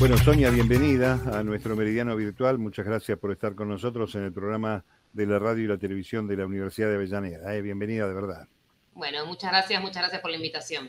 Bueno, 0.00 0.16
Sonia, 0.16 0.48
bienvenida 0.48 1.20
a 1.30 1.42
nuestro 1.42 1.76
Meridiano 1.76 2.16
Virtual. 2.16 2.56
Muchas 2.56 2.86
gracias 2.86 3.18
por 3.18 3.32
estar 3.32 3.54
con 3.54 3.68
nosotros 3.68 4.14
en 4.14 4.22
el 4.22 4.32
programa 4.32 4.82
de 5.12 5.26
la 5.26 5.38
radio 5.38 5.64
y 5.64 5.66
la 5.66 5.76
televisión 5.76 6.26
de 6.26 6.38
la 6.38 6.46
Universidad 6.46 6.88
de 6.88 6.94
Avellaneda. 6.94 7.54
Eh, 7.54 7.60
bienvenida 7.60 8.08
de 8.08 8.14
verdad. 8.14 8.48
Bueno, 8.94 9.26
muchas 9.26 9.50
gracias, 9.50 9.78
muchas 9.82 9.98
gracias 9.98 10.22
por 10.22 10.30
la 10.30 10.38
invitación. 10.38 10.88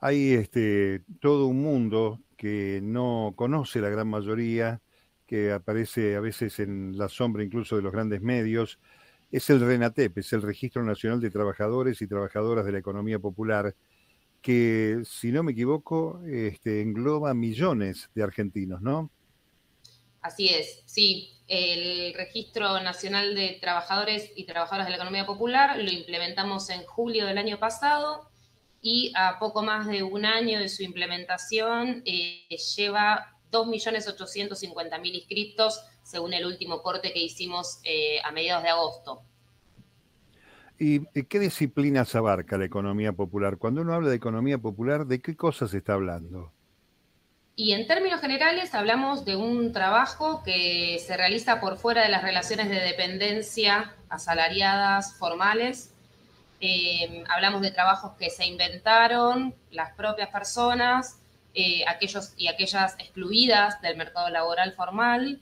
Hay 0.00 0.34
este, 0.34 1.04
todo 1.20 1.46
un 1.46 1.62
mundo 1.62 2.20
que 2.36 2.80
no 2.82 3.32
conoce 3.34 3.80
la 3.80 3.88
gran 3.88 4.08
mayoría, 4.08 4.82
que 5.26 5.50
aparece 5.50 6.14
a 6.14 6.20
veces 6.20 6.60
en 6.60 6.98
la 6.98 7.08
sombra 7.08 7.42
incluso 7.42 7.76
de 7.76 7.82
los 7.82 7.92
grandes 7.92 8.20
medios. 8.20 8.78
Es 9.32 9.48
el 9.48 9.60
RENATEP, 9.60 10.18
es 10.18 10.34
el 10.34 10.42
Registro 10.42 10.84
Nacional 10.84 11.22
de 11.22 11.30
Trabajadores 11.30 12.02
y 12.02 12.06
Trabajadoras 12.06 12.66
de 12.66 12.72
la 12.72 12.78
Economía 12.78 13.18
Popular 13.18 13.74
que, 14.42 15.02
si 15.04 15.32
no 15.32 15.42
me 15.42 15.52
equivoco, 15.52 16.20
este, 16.26 16.80
engloba 16.82 17.34
millones 17.34 18.10
de 18.14 18.22
argentinos, 18.22 18.80
¿no? 18.80 19.10
Así 20.20 20.48
es, 20.48 20.82
sí. 20.86 21.34
El 21.46 22.12
Registro 22.14 22.80
Nacional 22.80 23.34
de 23.34 23.58
Trabajadores 23.60 24.30
y 24.36 24.44
Trabajadoras 24.44 24.86
de 24.86 24.90
la 24.90 24.96
Economía 24.96 25.24
Popular 25.24 25.78
lo 25.78 25.90
implementamos 25.90 26.68
en 26.68 26.84
julio 26.84 27.24
del 27.24 27.38
año 27.38 27.58
pasado 27.58 28.28
y 28.82 29.12
a 29.16 29.38
poco 29.38 29.62
más 29.62 29.86
de 29.86 30.02
un 30.02 30.26
año 30.26 30.58
de 30.58 30.68
su 30.68 30.82
implementación 30.82 32.02
eh, 32.04 32.46
lleva 32.76 33.34
2.850.000 33.50 35.14
inscritos 35.14 35.80
según 36.02 36.34
el 36.34 36.46
último 36.46 36.82
corte 36.82 37.12
que 37.12 37.20
hicimos 37.20 37.80
eh, 37.84 38.20
a 38.22 38.30
mediados 38.30 38.62
de 38.62 38.68
agosto. 38.68 39.22
¿Y 40.78 41.00
qué 41.24 41.38
disciplinas 41.40 42.14
abarca 42.14 42.56
la 42.56 42.64
economía 42.64 43.12
popular? 43.12 43.58
Cuando 43.58 43.82
uno 43.82 43.94
habla 43.94 44.10
de 44.10 44.16
economía 44.16 44.58
popular, 44.58 45.06
¿de 45.06 45.20
qué 45.20 45.36
cosas 45.36 45.74
está 45.74 45.94
hablando? 45.94 46.52
Y 47.56 47.72
en 47.72 47.88
términos 47.88 48.20
generales 48.20 48.72
hablamos 48.72 49.24
de 49.24 49.34
un 49.34 49.72
trabajo 49.72 50.44
que 50.44 51.02
se 51.04 51.16
realiza 51.16 51.60
por 51.60 51.76
fuera 51.76 52.04
de 52.04 52.08
las 52.08 52.22
relaciones 52.22 52.68
de 52.68 52.76
dependencia 52.76 53.96
asalariadas 54.08 55.16
formales. 55.16 55.92
Eh, 56.60 57.24
hablamos 57.28 57.60
de 57.62 57.72
trabajos 57.72 58.12
que 58.16 58.30
se 58.30 58.46
inventaron 58.46 59.56
las 59.72 59.92
propias 59.94 60.28
personas, 60.28 61.18
eh, 61.54 61.82
aquellos 61.88 62.32
y 62.36 62.46
aquellas 62.46 62.94
excluidas 63.00 63.82
del 63.82 63.96
mercado 63.96 64.28
laboral 64.28 64.74
formal, 64.74 65.40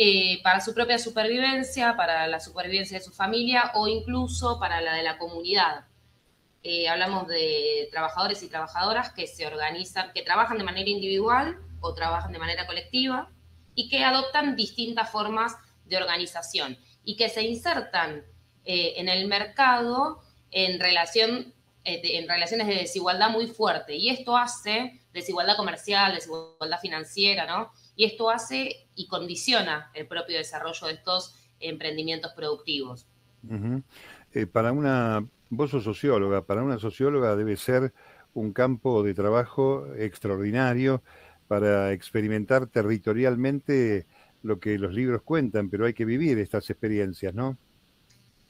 eh, 0.00 0.40
para 0.44 0.60
su 0.60 0.72
propia 0.74 0.96
supervivencia, 0.96 1.96
para 1.96 2.28
la 2.28 2.38
supervivencia 2.38 2.96
de 2.96 3.04
su 3.04 3.10
familia 3.10 3.72
o 3.74 3.88
incluso 3.88 4.60
para 4.60 4.80
la 4.80 4.94
de 4.94 5.02
la 5.02 5.18
comunidad. 5.18 5.86
Eh, 6.62 6.88
hablamos 6.88 7.26
de 7.26 7.88
trabajadores 7.90 8.44
y 8.44 8.48
trabajadoras 8.48 9.12
que 9.12 9.26
se 9.26 9.44
organizan, 9.44 10.12
que 10.14 10.22
trabajan 10.22 10.56
de 10.56 10.62
manera 10.62 10.88
individual 10.88 11.58
o 11.80 11.94
trabajan 11.94 12.30
de 12.30 12.38
manera 12.38 12.64
colectiva 12.68 13.28
y 13.74 13.88
que 13.88 14.04
adoptan 14.04 14.54
distintas 14.54 15.10
formas 15.10 15.56
de 15.84 15.96
organización 15.96 16.78
y 17.02 17.16
que 17.16 17.28
se 17.28 17.42
insertan 17.42 18.24
eh, 18.64 18.94
en 18.98 19.08
el 19.08 19.26
mercado 19.26 20.20
en, 20.52 20.78
relación, 20.78 21.52
en 21.82 22.28
relaciones 22.28 22.68
de 22.68 22.76
desigualdad 22.76 23.30
muy 23.30 23.48
fuerte. 23.48 23.96
Y 23.96 24.10
esto 24.10 24.36
hace 24.36 25.00
desigualdad 25.12 25.56
comercial, 25.56 26.14
desigualdad 26.14 26.78
financiera, 26.78 27.46
¿no? 27.46 27.72
y 27.98 28.04
esto 28.04 28.30
hace 28.30 28.87
y 28.98 29.06
condiciona 29.06 29.90
el 29.94 30.08
propio 30.08 30.36
desarrollo 30.36 30.88
de 30.88 30.94
estos 30.94 31.34
emprendimientos 31.60 32.32
productivos. 32.32 33.06
Eh, 34.34 34.46
para 34.46 34.72
una, 34.72 35.24
vos 35.48 35.70
sos 35.70 35.84
socióloga, 35.84 36.44
para 36.44 36.64
una 36.64 36.78
socióloga 36.80 37.36
debe 37.36 37.56
ser 37.56 37.94
un 38.34 38.52
campo 38.52 39.04
de 39.04 39.14
trabajo 39.14 39.86
extraordinario 39.96 41.02
para 41.46 41.92
experimentar 41.92 42.66
territorialmente 42.66 44.06
lo 44.42 44.58
que 44.58 44.78
los 44.78 44.92
libros 44.92 45.22
cuentan, 45.22 45.70
pero 45.70 45.86
hay 45.86 45.94
que 45.94 46.04
vivir 46.04 46.38
estas 46.38 46.68
experiencias, 46.68 47.32
¿no? 47.34 47.56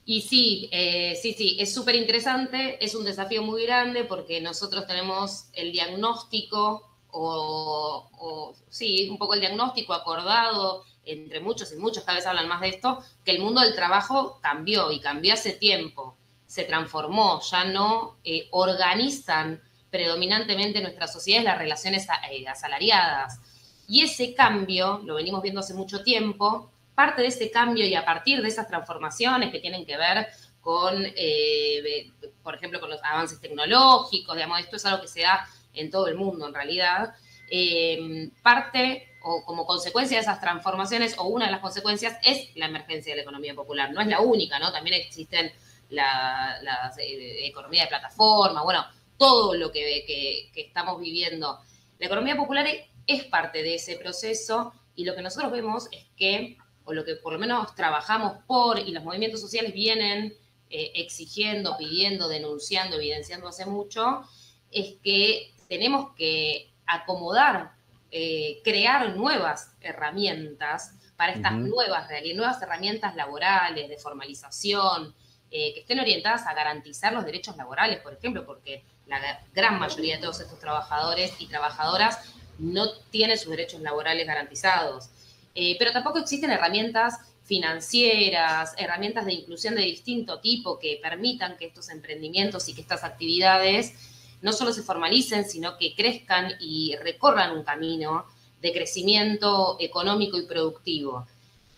Y 0.07 0.23
sí, 0.23 0.71
eh, 0.73 1.15
sí, 1.21 1.35
sí, 1.35 1.59
es 1.61 1.75
súper 1.75 1.95
interesante, 1.95 2.83
es 2.83 2.95
un 2.95 3.05
desafío 3.05 3.43
muy 3.43 3.65
grande 3.67 4.05
porque 4.05 4.41
nosotros 4.41 4.87
tenemos 4.87 5.51
el 5.53 5.73
diagnóstico 5.73 6.88
o, 7.11 8.55
sí, 8.69 9.09
un 9.11 9.19
poco 9.19 9.35
el 9.35 9.41
diagnóstico 9.41 9.95
acordado 9.95 10.85
entre 11.05 11.41
muchos 11.41 11.73
y 11.73 11.77
muchos, 11.77 12.05
cada 12.05 12.19
vez 12.19 12.27
hablan 12.27 12.49
más 12.49 12.61
de 12.61 12.69
esto, 12.69 13.03
que 13.25 13.31
el 13.31 13.41
mundo 13.41 13.63
del 13.63 13.75
trabajo 13.75 14.39
cambió 14.43 14.93
y 14.93 15.01
cambió 15.01 15.35
hace 15.35 15.53
tiempo, 15.53 16.17
se 16.47 16.65
transformó, 16.65 17.41
ya 17.41 17.65
no 17.65 18.19
eh, 18.25 18.49
organizan 18.51 19.63
predominantemente 19.91 20.83
nuestras 20.83 21.13
sociedades 21.13 21.47
las 21.47 21.59
relaciones 21.59 22.07
eh, 22.31 22.47
asalariadas. 22.47 23.41
Y 23.89 24.03
ese 24.03 24.35
cambio, 24.35 25.01
lo 25.05 25.15
venimos 25.15 25.41
viendo 25.41 25.61
hace 25.61 25.73
mucho 25.73 26.03
tiempo, 26.03 26.71
parte 26.95 27.23
de 27.23 27.29
ese 27.29 27.51
cambio 27.51 27.87
y 27.87 27.95
a 27.95 28.05
partir 28.05 28.43
de 28.43 28.49
esas 28.49 28.67
transformaciones 28.67 29.51
que 29.51 29.61
tienen 29.61 29.87
que 29.87 29.97
ver 29.97 30.27
con, 30.61 31.07
eh, 31.17 32.11
por 32.43 32.55
ejemplo, 32.55 32.81
con 32.81 32.91
los 32.91 33.03
avances 33.03 33.41
tecnológicos, 33.41 34.37
digamos, 34.37 34.61
esto 34.61 34.77
es 34.77 34.85
algo 34.85 35.01
que 35.01 35.09
se 35.09 35.23
da 35.23 35.49
en 35.75 35.91
todo 35.91 36.09
el 36.09 36.17
mundo 36.17 36.47
en 36.47 36.55
realidad, 36.55 37.15
eh, 37.51 38.31
parte 38.43 39.09
o 39.23 39.45
como 39.45 39.67
consecuencia 39.67 40.17
de 40.17 40.23
esas 40.23 40.41
transformaciones, 40.41 41.17
o 41.19 41.25
una 41.25 41.47
de 41.47 41.53
las 41.53 41.61
consecuencias 41.61 42.17
es 42.23 42.55
la 42.57 42.67
emergencia 42.67 43.13
de 43.13 43.17
la 43.17 43.23
economía 43.23 43.55
popular. 43.55 43.93
No 43.93 44.01
es 44.01 44.07
la 44.07 44.21
única, 44.21 44.59
¿no? 44.59 44.73
También 44.73 45.01
existen 45.01 45.53
la, 45.91 46.61
eh, 46.99 47.47
economía 47.47 47.83
de 47.83 47.89
plataforma, 47.89 48.63
bueno, 48.63 48.85
todo 49.17 49.55
lo 49.55 49.73
que, 49.73 50.51
estamos 50.55 51.01
viviendo. 51.01 51.59
La 51.99 52.07
economía 52.07 52.37
popular 52.37 52.67
es 53.07 53.25
parte 53.25 53.63
de 53.63 53.75
ese 53.75 53.97
proceso 53.97 54.73
y 54.95 55.05
lo 55.05 55.15
que 55.15 55.23
nosotros 55.23 55.51
vemos 55.51 55.89
es 55.91 56.07
que, 56.17 56.57
o 56.85 56.93
lo 56.93 57.05
que 57.05 57.17
por 57.17 57.33
lo 57.33 57.39
menos 57.39 57.75
trabajamos 57.75 58.45
por, 58.47 58.79
y 58.79 58.93
los 58.93 59.03
movimientos 59.03 59.41
sociales 59.41 59.73
vienen 59.73 60.35
eh, 60.71 60.93
exigiendo, 60.95 61.77
pidiendo, 61.77 62.29
denunciando, 62.29 62.97
evidenciando 62.97 63.49
hace 63.49 63.67
mucho, 63.67 64.23
es 64.71 64.95
que 65.03 65.53
tenemos 65.69 66.15
que 66.15 66.73
acomodar, 66.87 67.73
eh, 68.11 68.61
crear 68.65 69.15
nuevas 69.17 69.73
herramientas 69.81 70.95
para 71.17 71.33
estas 71.33 71.53
nuevas 71.53 72.09
realidades, 72.09 72.37
nuevas 72.37 72.63
herramientas 72.63 73.15
laborales, 73.17 73.89
de 73.89 73.99
formalización, 73.99 75.15
eh, 75.51 75.75
que 75.75 75.81
estén 75.81 76.01
orientadas 76.01 76.47
a 76.47 76.55
garantizar 76.55 77.13
los 77.13 77.25
derechos 77.25 77.57
laborales, 77.57 78.01
por 78.01 78.13
ejemplo, 78.15 78.45
porque 78.47 78.85
la 79.07 79.41
gran 79.53 79.79
mayoría 79.79 80.17
de 80.17 80.23
todos 80.23 80.41
estos 80.41 80.59
trabajadores 80.59 81.33
y 81.39 81.47
trabajadoras 81.47 82.35
no 82.59 82.93
tienen 83.11 83.39
sus 83.39 83.51
derechos 83.51 83.81
laborales 83.81 84.27
garantizados. 84.27 85.11
Eh, 85.55 85.77
pero 85.79 85.93
tampoco 85.93 86.19
existen 86.19 86.51
herramientas 86.51 87.19
financieras, 87.45 88.75
herramientas 88.77 89.25
de 89.25 89.33
inclusión 89.33 89.75
de 89.75 89.83
distinto 89.83 90.39
tipo 90.41 90.79
que 90.79 90.99
permitan 91.03 91.57
que 91.57 91.67
estos 91.67 91.89
emprendimientos 91.89 92.69
y 92.69 92.75
que 92.75 92.83
estas 92.83 93.03
actividades 93.03 94.18
no 94.43 94.53
solo 94.53 94.73
se 94.73 94.83
formalicen, 94.83 95.49
sino 95.49 95.77
que 95.77 95.95
crezcan 95.95 96.53
y 96.61 96.97
recorran 96.97 97.57
un 97.57 97.65
camino 97.65 98.27
de 98.61 98.73
crecimiento 98.73 99.77
económico 99.81 100.39
y 100.39 100.47
productivo. 100.47 101.27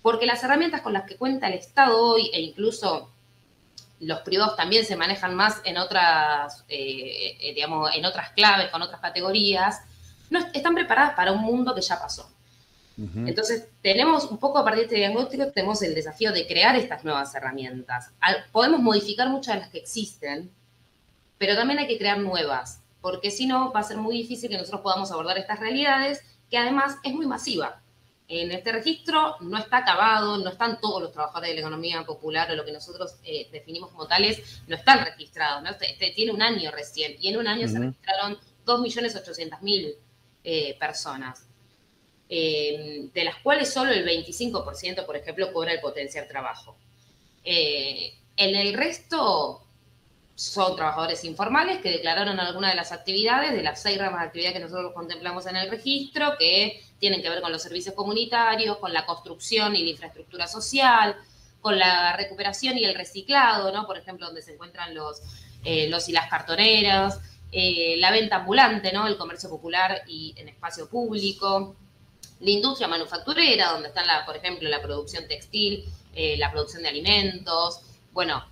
Porque 0.02 0.26
las 0.26 0.42
herramientas 0.42 0.80
con 0.80 0.92
las 0.92 1.04
que 1.04 1.16
cuenta 1.16 1.48
el 1.48 1.54
Estado 1.54 1.98
hoy, 1.98 2.30
e 2.32 2.40
incluso 2.40 3.10
los 4.00 4.20
privados 4.20 4.56
también 4.56 4.84
se 4.84 4.96
manejan 4.96 5.34
más 5.34 5.60
en 5.64 5.76
otras, 5.76 6.64
eh, 6.68 7.36
eh, 7.40 7.54
digamos, 7.54 7.94
en 7.94 8.04
otras 8.06 8.30
claves, 8.30 8.70
con 8.70 8.80
otras 8.80 9.00
categorías, 9.00 9.82
no 10.30 10.38
están 10.52 10.74
preparadas 10.74 11.14
para 11.14 11.32
un 11.32 11.42
mundo 11.42 11.74
que 11.74 11.82
ya 11.82 11.98
pasó. 11.98 12.30
Entonces, 13.26 13.66
tenemos 13.80 14.24
un 14.24 14.36
poco 14.36 14.58
a 14.58 14.64
partir 14.64 14.80
de 14.80 14.84
este 14.84 14.96
diagnóstico, 14.96 15.50
tenemos 15.52 15.80
el 15.80 15.94
desafío 15.94 16.32
de 16.32 16.46
crear 16.46 16.76
estas 16.76 17.02
nuevas 17.02 17.34
herramientas. 17.34 18.10
podemos 18.52 18.78
modificar 18.80 19.30
muchas 19.30 19.54
de 19.54 19.60
las 19.60 19.70
que 19.70 19.78
existen, 19.78 20.50
pero 21.40 21.56
también 21.56 21.78
hay 21.78 21.86
que 21.86 21.96
crear 21.96 22.18
nuevas, 22.18 22.82
porque 23.00 23.30
si 23.30 23.46
no 23.46 23.72
va 23.72 23.80
a 23.80 23.82
ser 23.82 23.96
muy 23.96 24.14
difícil 24.14 24.50
que 24.50 24.58
nosotros 24.58 24.82
podamos 24.82 25.10
abordar 25.10 25.38
estas 25.38 25.58
realidades, 25.58 26.22
que 26.50 26.58
además 26.58 26.98
es 27.02 27.14
muy 27.14 27.26
masiva. 27.26 27.80
En 28.28 28.50
este 28.52 28.72
registro 28.72 29.36
no 29.40 29.56
está 29.56 29.78
acabado, 29.78 30.36
no 30.36 30.50
están 30.50 30.78
todos 30.82 31.00
los 31.00 31.12
trabajadores 31.12 31.48
de 31.48 31.54
la 31.54 31.60
economía 31.62 32.04
popular 32.04 32.50
o 32.50 32.56
lo 32.56 32.64
que 32.66 32.72
nosotros 32.72 33.14
eh, 33.24 33.48
definimos 33.50 33.88
como 33.90 34.06
tales, 34.06 34.60
no 34.68 34.76
están 34.76 35.02
registrados. 35.02 35.62
¿no? 35.62 35.70
Este, 35.70 35.92
este, 35.92 36.10
tiene 36.10 36.30
un 36.30 36.42
año 36.42 36.70
recién 36.72 37.16
y 37.18 37.28
en 37.28 37.38
un 37.38 37.46
año 37.46 37.66
se 37.68 37.78
registraron 37.78 38.36
2.800.000 38.66 39.94
eh, 40.44 40.76
personas, 40.78 41.46
eh, 42.28 43.08
de 43.14 43.24
las 43.24 43.36
cuales 43.36 43.72
solo 43.72 43.92
el 43.92 44.06
25%, 44.06 45.06
por 45.06 45.16
ejemplo, 45.16 45.54
cobra 45.54 45.72
el 45.72 45.80
potencial 45.80 46.28
trabajo. 46.28 46.76
en 47.42 48.56
el 48.56 48.74
resto, 48.74 49.64
son 50.40 50.74
trabajadores 50.74 51.22
informales 51.24 51.82
que 51.82 51.90
declararon 51.90 52.40
alguna 52.40 52.70
de 52.70 52.74
las 52.74 52.92
actividades, 52.92 53.52
de 53.52 53.62
las 53.62 53.82
seis 53.82 53.98
ramas 53.98 54.20
de 54.20 54.26
actividad 54.28 54.54
que 54.54 54.60
nosotros 54.60 54.94
contemplamos 54.94 55.44
en 55.44 55.54
el 55.56 55.68
registro, 55.68 56.32
que 56.38 56.82
tienen 56.98 57.20
que 57.20 57.28
ver 57.28 57.42
con 57.42 57.52
los 57.52 57.60
servicios 57.60 57.94
comunitarios, 57.94 58.78
con 58.78 58.90
la 58.94 59.04
construcción 59.04 59.76
y 59.76 59.84
la 59.84 59.90
infraestructura 59.90 60.48
social, 60.48 61.14
con 61.60 61.78
la 61.78 62.16
recuperación 62.16 62.78
y 62.78 62.84
el 62.84 62.94
reciclado, 62.94 63.70
¿no? 63.70 63.86
Por 63.86 63.98
ejemplo, 63.98 64.24
donde 64.24 64.40
se 64.40 64.54
encuentran 64.54 64.94
los, 64.94 65.20
eh, 65.62 65.92
y 66.08 66.12
las 66.12 66.30
cartoneras, 66.30 67.20
eh, 67.52 67.96
la 67.98 68.10
venta 68.10 68.36
ambulante, 68.36 68.94
¿no? 68.94 69.06
El 69.06 69.18
comercio 69.18 69.50
popular 69.50 70.04
y 70.06 70.32
en 70.38 70.48
espacio 70.48 70.88
público, 70.88 71.76
la 72.40 72.50
industria 72.50 72.88
manufacturera, 72.88 73.72
donde 73.72 73.88
está, 73.88 74.06
la, 74.06 74.24
por 74.24 74.38
ejemplo, 74.38 74.70
la 74.70 74.80
producción 74.80 75.28
textil, 75.28 75.84
eh, 76.14 76.38
la 76.38 76.50
producción 76.50 76.82
de 76.82 76.88
alimentos. 76.88 77.82
Bueno, 78.12 78.42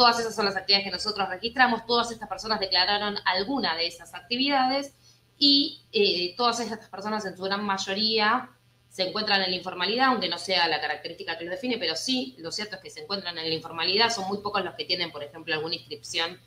todas 0.00 0.18
esas 0.18 0.34
son 0.34 0.46
las 0.46 0.56
actividades 0.56 0.86
que 0.86 0.92
nosotros 0.92 1.28
registramos. 1.28 1.84
Todas 1.84 2.10
estas 2.10 2.26
personas 2.26 2.58
declararon 2.58 3.18
alguna 3.26 3.76
de 3.76 3.86
esas 3.86 4.14
actividades 4.14 4.94
y 5.36 5.82
eh, 5.92 6.34
todas 6.38 6.58
estas 6.60 6.88
personas 6.88 7.26
en 7.26 7.36
su 7.36 7.42
gran 7.42 7.62
mayoría 7.62 8.48
se 8.88 9.02
encuentran 9.06 9.42
en 9.42 9.50
la 9.50 9.56
informalidad, 9.56 10.06
aunque 10.06 10.30
no 10.30 10.38
sea 10.38 10.68
la 10.68 10.80
característica 10.80 11.36
que 11.36 11.44
los 11.44 11.52
define, 11.52 11.76
pero 11.76 11.96
sí, 11.96 12.34
lo 12.38 12.50
cierto 12.50 12.76
es 12.76 12.82
que 12.82 12.88
se 12.88 13.02
encuentran 13.02 13.36
en 13.36 13.46
la 13.46 13.54
informalidad. 13.54 14.08
Son 14.08 14.26
muy 14.26 14.38
pocos 14.38 14.64
los 14.64 14.74
que 14.74 14.86
tienen, 14.86 15.12
por 15.12 15.22
ejemplo, 15.22 15.52
alguna 15.52 15.74
inscripción 15.74 16.40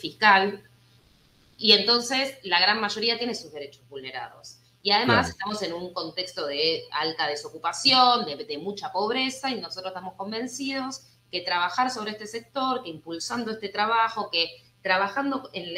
fiscal. 0.00 0.60
Y 1.56 1.70
entonces 1.74 2.36
la 2.42 2.60
gran 2.60 2.80
mayoría 2.80 3.16
tiene 3.16 3.36
sus 3.36 3.52
derechos 3.52 3.88
vulnerados. 3.88 4.56
Y 4.82 4.90
además 4.90 5.28
estamos 5.28 5.62
en 5.62 5.72
un 5.72 5.92
contexto 5.92 6.48
de 6.48 6.82
alta 6.90 7.28
desocupación, 7.28 8.26
de, 8.26 8.58
mucha 8.58 8.90
pobreza, 8.90 9.50
y 9.50 9.60
nosotros 9.60 9.92
estamos 9.92 10.14
convencidos 10.14 11.02
que 11.32 11.40
trabajar 11.40 11.90
sobre 11.90 12.12
este 12.12 12.28
sector, 12.28 12.84
que 12.84 12.90
impulsando 12.90 13.50
este 13.50 13.70
trabajo, 13.70 14.30
que 14.30 14.62
trabajando 14.82 15.50
eh, 15.54 15.74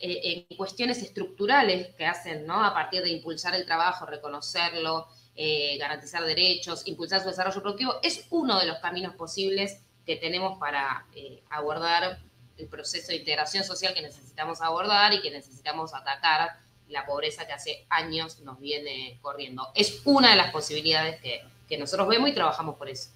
en 0.00 0.56
cuestiones 0.56 0.98
estructurales 1.00 1.94
que 1.94 2.04
hacen, 2.04 2.46
¿no? 2.46 2.62
A 2.62 2.74
partir 2.74 3.02
de 3.02 3.10
impulsar 3.10 3.54
el 3.54 3.64
trabajo, 3.64 4.04
reconocerlo, 4.04 5.06
eh, 5.36 5.78
garantizar 5.78 6.24
derechos, 6.24 6.86
impulsar 6.86 7.22
su 7.22 7.28
desarrollo 7.28 7.62
productivo, 7.62 7.94
es 8.02 8.26
uno 8.30 8.58
de 8.58 8.66
los 8.66 8.78
caminos 8.80 9.14
posibles 9.14 9.80
que 10.04 10.16
tenemos 10.16 10.58
para 10.58 11.06
eh, 11.14 11.42
abordar 11.48 12.18
el 12.58 12.66
proceso 12.66 13.08
de 13.08 13.16
integración 13.16 13.64
social 13.64 13.94
que 13.94 14.02
necesitamos 14.02 14.60
abordar 14.60 15.14
y 15.14 15.22
que 15.22 15.30
necesitamos 15.30 15.94
atacar 15.94 16.58
la 16.88 17.06
pobreza 17.06 17.46
que 17.46 17.52
hace 17.52 17.86
años 17.88 18.40
nos 18.40 18.60
viene 18.60 19.18
corriendo. 19.22 19.68
Es 19.74 20.02
una 20.04 20.30
de 20.30 20.36
las 20.36 20.50
posibilidades 20.52 21.20
que, 21.20 21.42
nosotros 21.78 22.06
vemos 22.06 22.28
y 22.28 22.34
trabajamos 22.34 22.76
por 22.76 22.90
eso. 22.90 23.08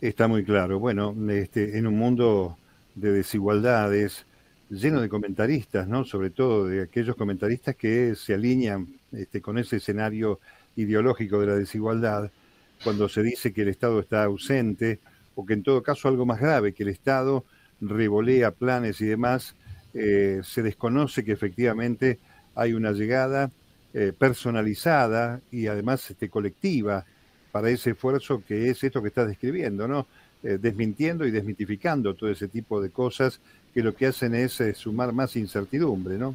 Está 0.00 0.28
muy 0.28 0.44
claro. 0.44 0.78
Bueno, 0.78 1.12
este, 1.28 1.76
en 1.76 1.86
un 1.88 1.96
mundo 1.96 2.56
de 2.94 3.10
desigualdades, 3.10 4.26
lleno 4.70 5.00
de 5.00 5.08
comentaristas, 5.08 5.88
¿no? 5.88 6.04
Sobre 6.04 6.30
todo 6.30 6.66
de 6.68 6.82
aquellos 6.82 7.16
comentaristas 7.16 7.74
que 7.74 8.14
se 8.14 8.34
alinean 8.34 8.86
este, 9.10 9.40
con 9.40 9.58
ese 9.58 9.76
escenario 9.78 10.38
ideológico 10.76 11.40
de 11.40 11.48
la 11.48 11.56
desigualdad, 11.56 12.30
cuando 12.84 13.08
se 13.08 13.24
dice 13.24 13.52
que 13.52 13.62
el 13.62 13.68
Estado 13.68 13.98
está 13.98 14.22
ausente, 14.22 15.00
o 15.34 15.44
que 15.44 15.54
en 15.54 15.64
todo 15.64 15.82
caso 15.82 16.06
algo 16.06 16.24
más 16.24 16.40
grave, 16.40 16.74
que 16.74 16.84
el 16.84 16.90
Estado 16.90 17.44
revolea 17.80 18.52
planes 18.52 19.00
y 19.00 19.06
demás, 19.06 19.56
eh, 19.94 20.42
se 20.44 20.62
desconoce 20.62 21.24
que 21.24 21.32
efectivamente 21.32 22.20
hay 22.54 22.72
una 22.72 22.92
llegada 22.92 23.50
eh, 23.94 24.12
personalizada 24.16 25.40
y 25.50 25.66
además 25.66 26.08
este, 26.08 26.28
colectiva 26.28 27.04
para 27.52 27.70
ese 27.70 27.90
esfuerzo 27.90 28.42
que 28.46 28.70
es 28.70 28.82
esto 28.84 29.02
que 29.02 29.08
estás 29.08 29.28
describiendo, 29.28 29.88
¿no? 29.88 30.06
Eh, 30.42 30.56
desmintiendo 30.60 31.26
y 31.26 31.32
desmitificando 31.32 32.14
todo 32.14 32.30
ese 32.30 32.46
tipo 32.46 32.80
de 32.80 32.90
cosas 32.90 33.40
que 33.74 33.82
lo 33.82 33.94
que 33.94 34.06
hacen 34.06 34.36
es 34.36 34.60
eh, 34.60 34.72
sumar 34.72 35.12
más 35.12 35.34
incertidumbre, 35.34 36.16
¿no? 36.16 36.34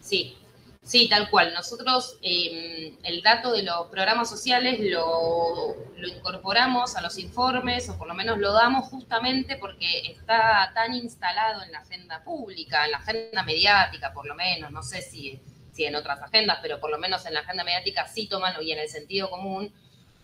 Sí, 0.00 0.34
sí, 0.82 1.06
tal 1.06 1.28
cual. 1.28 1.52
Nosotros 1.52 2.16
em, 2.22 2.96
el 3.02 3.22
dato 3.22 3.52
de 3.52 3.62
los 3.62 3.88
programas 3.88 4.30
sociales 4.30 4.80
lo, 4.80 5.76
incorporamos 6.02 6.96
a 6.96 7.02
los 7.02 7.18
informes, 7.18 7.90
o 7.90 7.98
por 7.98 8.08
lo 8.08 8.14
menos 8.14 8.38
lo 8.38 8.52
damos 8.52 8.88
justamente 8.88 9.56
porque 9.56 10.06
está 10.10 10.72
tan 10.74 10.94
instalado 10.94 11.62
en 11.62 11.72
la 11.72 11.80
agenda 11.80 12.24
pública, 12.24 12.86
en 12.86 12.92
la 12.92 12.98
agenda 12.98 13.42
mediática, 13.42 14.14
por 14.14 14.26
lo 14.26 14.34
menos, 14.34 14.72
no 14.72 14.82
sé 14.82 15.02
si, 15.02 15.38
si 15.72 15.84
en 15.84 15.96
otras 15.96 16.20
agendas, 16.22 16.58
pero 16.62 16.80
por 16.80 16.90
lo 16.90 16.98
menos 16.98 17.24
en 17.26 17.34
la 17.34 17.40
agenda 17.40 17.64
mediática 17.64 18.06
sí 18.06 18.28
toman 18.28 18.54
y 18.62 18.72
en 18.72 18.78
el 18.78 18.88
sentido 18.88 19.30
común 19.30 19.72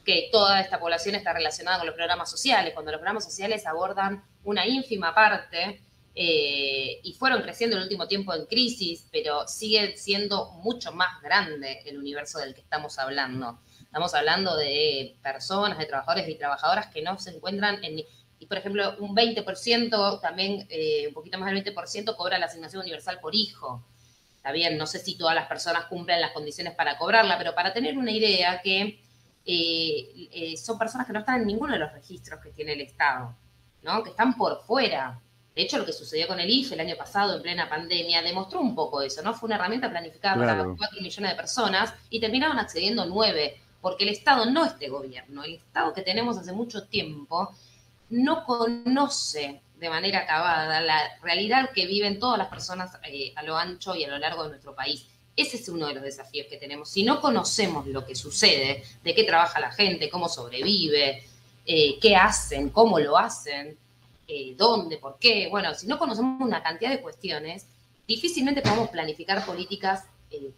que 0.05 0.29
toda 0.33 0.61
esta 0.61 0.81
población 0.81 1.15
está 1.15 1.33
relacionada 1.33 1.79
con 1.79 1.87
los 1.87 1.97
programas 1.97 2.31
sociales, 2.31 2.73
cuando 2.73 2.93
los 2.93 2.99
programas 2.99 3.25
sociales 3.25 3.67
abordan 3.67 4.25
una 4.45 4.67
ínfima 4.67 5.15
parte 5.15 5.83
eh, 6.15 7.01
y 7.03 7.13
fueron 7.13 7.43
creciendo 7.43 7.77
en 7.77 7.83
el 7.83 7.89
último 7.89 8.09
tiempo 8.09 8.35
en 8.35 8.47
crisis, 8.47 9.07
pero 9.13 9.47
sigue 9.47 9.97
siendo 9.97 10.51
mucho 10.65 10.93
más 10.93 11.23
grande 11.23 11.81
el 11.85 11.99
universo 11.99 12.39
del 12.39 12.55
que 12.55 12.61
estamos 12.61 12.99
hablando. 12.99 13.61
Estamos 13.83 14.15
hablando 14.15 14.57
de 14.57 15.17
personas, 15.23 15.79
de 15.79 15.87
trabajadores 15.87 16.29
y 16.29 16.35
trabajadoras 16.35 16.89
que 16.89 17.03
no 17.03 17.19
se 17.19 17.31
encuentran 17.31 17.85
en... 17.85 18.01
Y, 18.41 18.47
por 18.47 18.59
ejemplo, 18.59 18.97
un 18.99 19.15
20%, 19.15 20.21
también 20.21 20.67
eh, 20.71 21.07
un 21.09 21.15
poquito 21.15 21.39
más 21.39 21.53
del 21.53 21.65
20% 21.65 22.17
cobra 22.17 22.39
la 22.39 22.47
asignación 22.47 22.83
universal 22.83 23.19
por 23.21 23.35
hijo. 23.35 23.85
Está 24.49 24.55
bien, 24.55 24.79
no 24.79 24.87
sé 24.87 24.99
si 24.99 25.15
todas 25.15 25.35
las 25.35 25.47
personas 25.47 25.85
cumplen 25.91 26.23
las 26.23 26.31
condiciones 26.31 26.75
para 26.75 26.97
cobrarla, 26.97 27.37
pero 27.37 27.55
para 27.55 27.71
tener 27.71 27.99
una 27.99 28.11
idea 28.11 28.63
que 28.63 28.99
eh, 29.45 30.57
son 30.57 30.79
personas 30.79 31.07
que 31.07 31.13
no 31.13 31.19
están 31.19 31.43
en 31.43 31.49
ninguno 31.49 31.75
de 31.75 31.79
los 31.79 31.93
registros 31.93 32.41
que 32.41 32.49
tiene 32.53 32.73
el 32.73 32.81
Estado, 32.81 33.37
¿no? 33.83 34.03
que 34.03 34.09
están 34.09 34.39
por 34.39 34.63
fuera. 34.63 35.21
De 35.55 35.61
hecho, 35.61 35.77
lo 35.77 35.85
que 35.85 35.93
sucedió 35.93 36.27
con 36.27 36.41
el 36.41 36.49
IFE 36.49 36.77
el 36.77 36.81
año 36.81 36.97
pasado, 36.97 37.37
en 37.37 37.43
plena 37.43 37.69
pandemia, 37.69 38.23
demostró 38.23 38.61
un 38.61 38.75
poco 38.75 39.03
eso, 39.03 39.21
¿no? 39.21 39.35
Fue 39.35 39.49
una 39.49 39.57
herramienta 39.57 39.91
planificada 39.91 40.37
para 40.37 40.65
4 40.65 41.03
millones 41.03 41.31
de 41.31 41.37
personas 41.37 41.93
y 42.09 42.19
terminaron 42.19 42.59
accediendo 42.59 43.05
9, 43.05 43.61
porque 43.83 44.05
el 44.05 44.11
Estado 44.11 44.47
no 44.47 44.65
este 44.65 44.89
gobierno, 44.89 45.45
el 45.45 45.57
Estado 45.57 45.93
que 45.93 46.01
tenemos 46.01 46.39
hace 46.39 46.53
mucho 46.53 46.87
tiempo, 46.87 47.55
no 48.09 48.47
conoce 48.47 49.61
de 49.79 49.89
manera 49.89 50.21
acabada 50.21 50.81
la 50.81 51.19
realidad 51.23 51.71
que 51.73 51.87
viven 51.87 52.19
todas 52.19 52.39
las 52.39 52.49
personas 52.49 52.91
eh, 53.05 53.33
a 53.37 53.43
lo 53.43 53.57
ancho 53.57 53.95
y 53.95 54.05
a 54.05 54.09
lo 54.09 54.19
largo 54.19 54.45
de 54.45 54.51
nuestro 54.51 54.75
país. 54.75 55.07
Ese 55.37 55.57
es 55.57 55.69
uno 55.69 55.87
de 55.87 55.95
los 55.95 56.03
desafíos 56.03 56.49
que 56.49 56.57
tenemos. 56.57 56.91
Si 56.91 57.05
no 57.05 57.21
conocemos 57.21 57.87
lo 57.87 58.05
que 58.05 58.17
sucede, 58.17 58.83
de 59.05 59.15
qué 59.15 59.23
trabaja 59.23 59.61
la 59.61 59.71
gente, 59.71 60.11
cómo 60.11 60.29
sobrevive, 60.29 61.23
eh, 61.65 61.99
qué 62.01 62.17
hacen, 62.17 62.71
cómo 62.71 62.99
lo 62.99 63.17
hacen, 63.17 63.79
eh, 64.27 64.55
dónde, 64.57 64.99
por 64.99 65.19
qué. 65.21 65.47
Bueno, 65.49 65.73
si 65.75 65.87
no 65.87 65.97
conocemos 65.97 66.41
una 66.41 66.61
cantidad 66.61 66.91
de 66.91 67.01
cuestiones, 67.01 67.67
difícilmente 68.09 68.63
podemos 68.63 68.89
planificar 68.89 69.45
políticas 69.47 70.05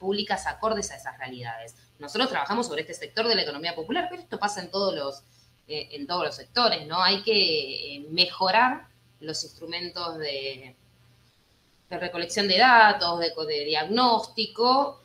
públicas 0.00 0.48
acordes 0.48 0.90
a 0.90 0.96
esas 0.96 1.16
realidades. 1.16 1.76
Nosotros 2.00 2.28
trabajamos 2.28 2.66
sobre 2.66 2.80
este 2.80 2.94
sector 2.94 3.28
de 3.28 3.36
la 3.36 3.42
economía 3.42 3.76
popular, 3.76 4.08
pero 4.10 4.22
esto 4.22 4.36
pasa 4.36 4.60
en 4.60 4.70
todos 4.70 4.92
los, 4.96 5.22
en 5.68 6.08
todos 6.08 6.24
los 6.24 6.34
sectores, 6.34 6.88
¿no? 6.88 7.00
Hay 7.00 7.22
que 7.22 8.04
mejorar 8.10 8.89
los 9.20 9.44
instrumentos 9.44 10.18
de, 10.18 10.74
de 11.88 11.98
recolección 11.98 12.48
de 12.48 12.58
datos, 12.58 13.20
de, 13.20 13.30
de 13.46 13.64
diagnóstico, 13.64 15.02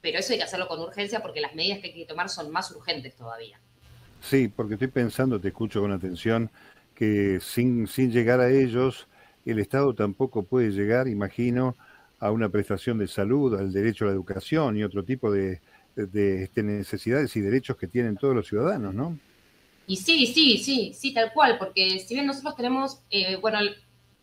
pero 0.00 0.18
eso 0.18 0.32
hay 0.32 0.38
que 0.38 0.44
hacerlo 0.44 0.68
con 0.68 0.80
urgencia 0.80 1.20
porque 1.20 1.40
las 1.40 1.54
medidas 1.54 1.80
que 1.80 1.88
hay 1.88 1.94
que 1.94 2.06
tomar 2.06 2.28
son 2.28 2.50
más 2.50 2.70
urgentes 2.70 3.14
todavía. 3.16 3.58
Sí, 4.20 4.48
porque 4.48 4.74
estoy 4.74 4.88
pensando, 4.88 5.40
te 5.40 5.48
escucho 5.48 5.80
con 5.80 5.92
atención, 5.92 6.50
que 6.94 7.38
sin, 7.40 7.86
sin 7.86 8.10
llegar 8.10 8.40
a 8.40 8.50
ellos, 8.50 9.06
el 9.44 9.58
Estado 9.58 9.94
tampoco 9.94 10.42
puede 10.42 10.70
llegar, 10.70 11.08
imagino, 11.08 11.76
a 12.18 12.30
una 12.30 12.48
prestación 12.48 12.98
de 12.98 13.06
salud, 13.06 13.58
al 13.58 13.72
derecho 13.72 14.04
a 14.04 14.08
la 14.08 14.14
educación 14.14 14.76
y 14.76 14.84
otro 14.84 15.04
tipo 15.04 15.30
de, 15.30 15.60
de, 15.94 16.44
este, 16.44 16.62
necesidades 16.62 17.36
y 17.36 17.40
derechos 17.40 17.76
que 17.76 17.86
tienen 17.86 18.16
todos 18.16 18.34
los 18.34 18.46
ciudadanos, 18.48 18.94
¿no? 18.94 19.18
Y 19.86 19.96
sí, 19.96 20.26
sí, 20.26 20.58
sí, 20.58 20.92
sí, 20.94 21.14
tal 21.14 21.32
cual, 21.32 21.58
porque 21.58 22.00
si 22.00 22.14
bien 22.14 22.26
nosotros 22.26 22.56
tenemos, 22.56 23.00
eh, 23.10 23.36
bueno, 23.36 23.60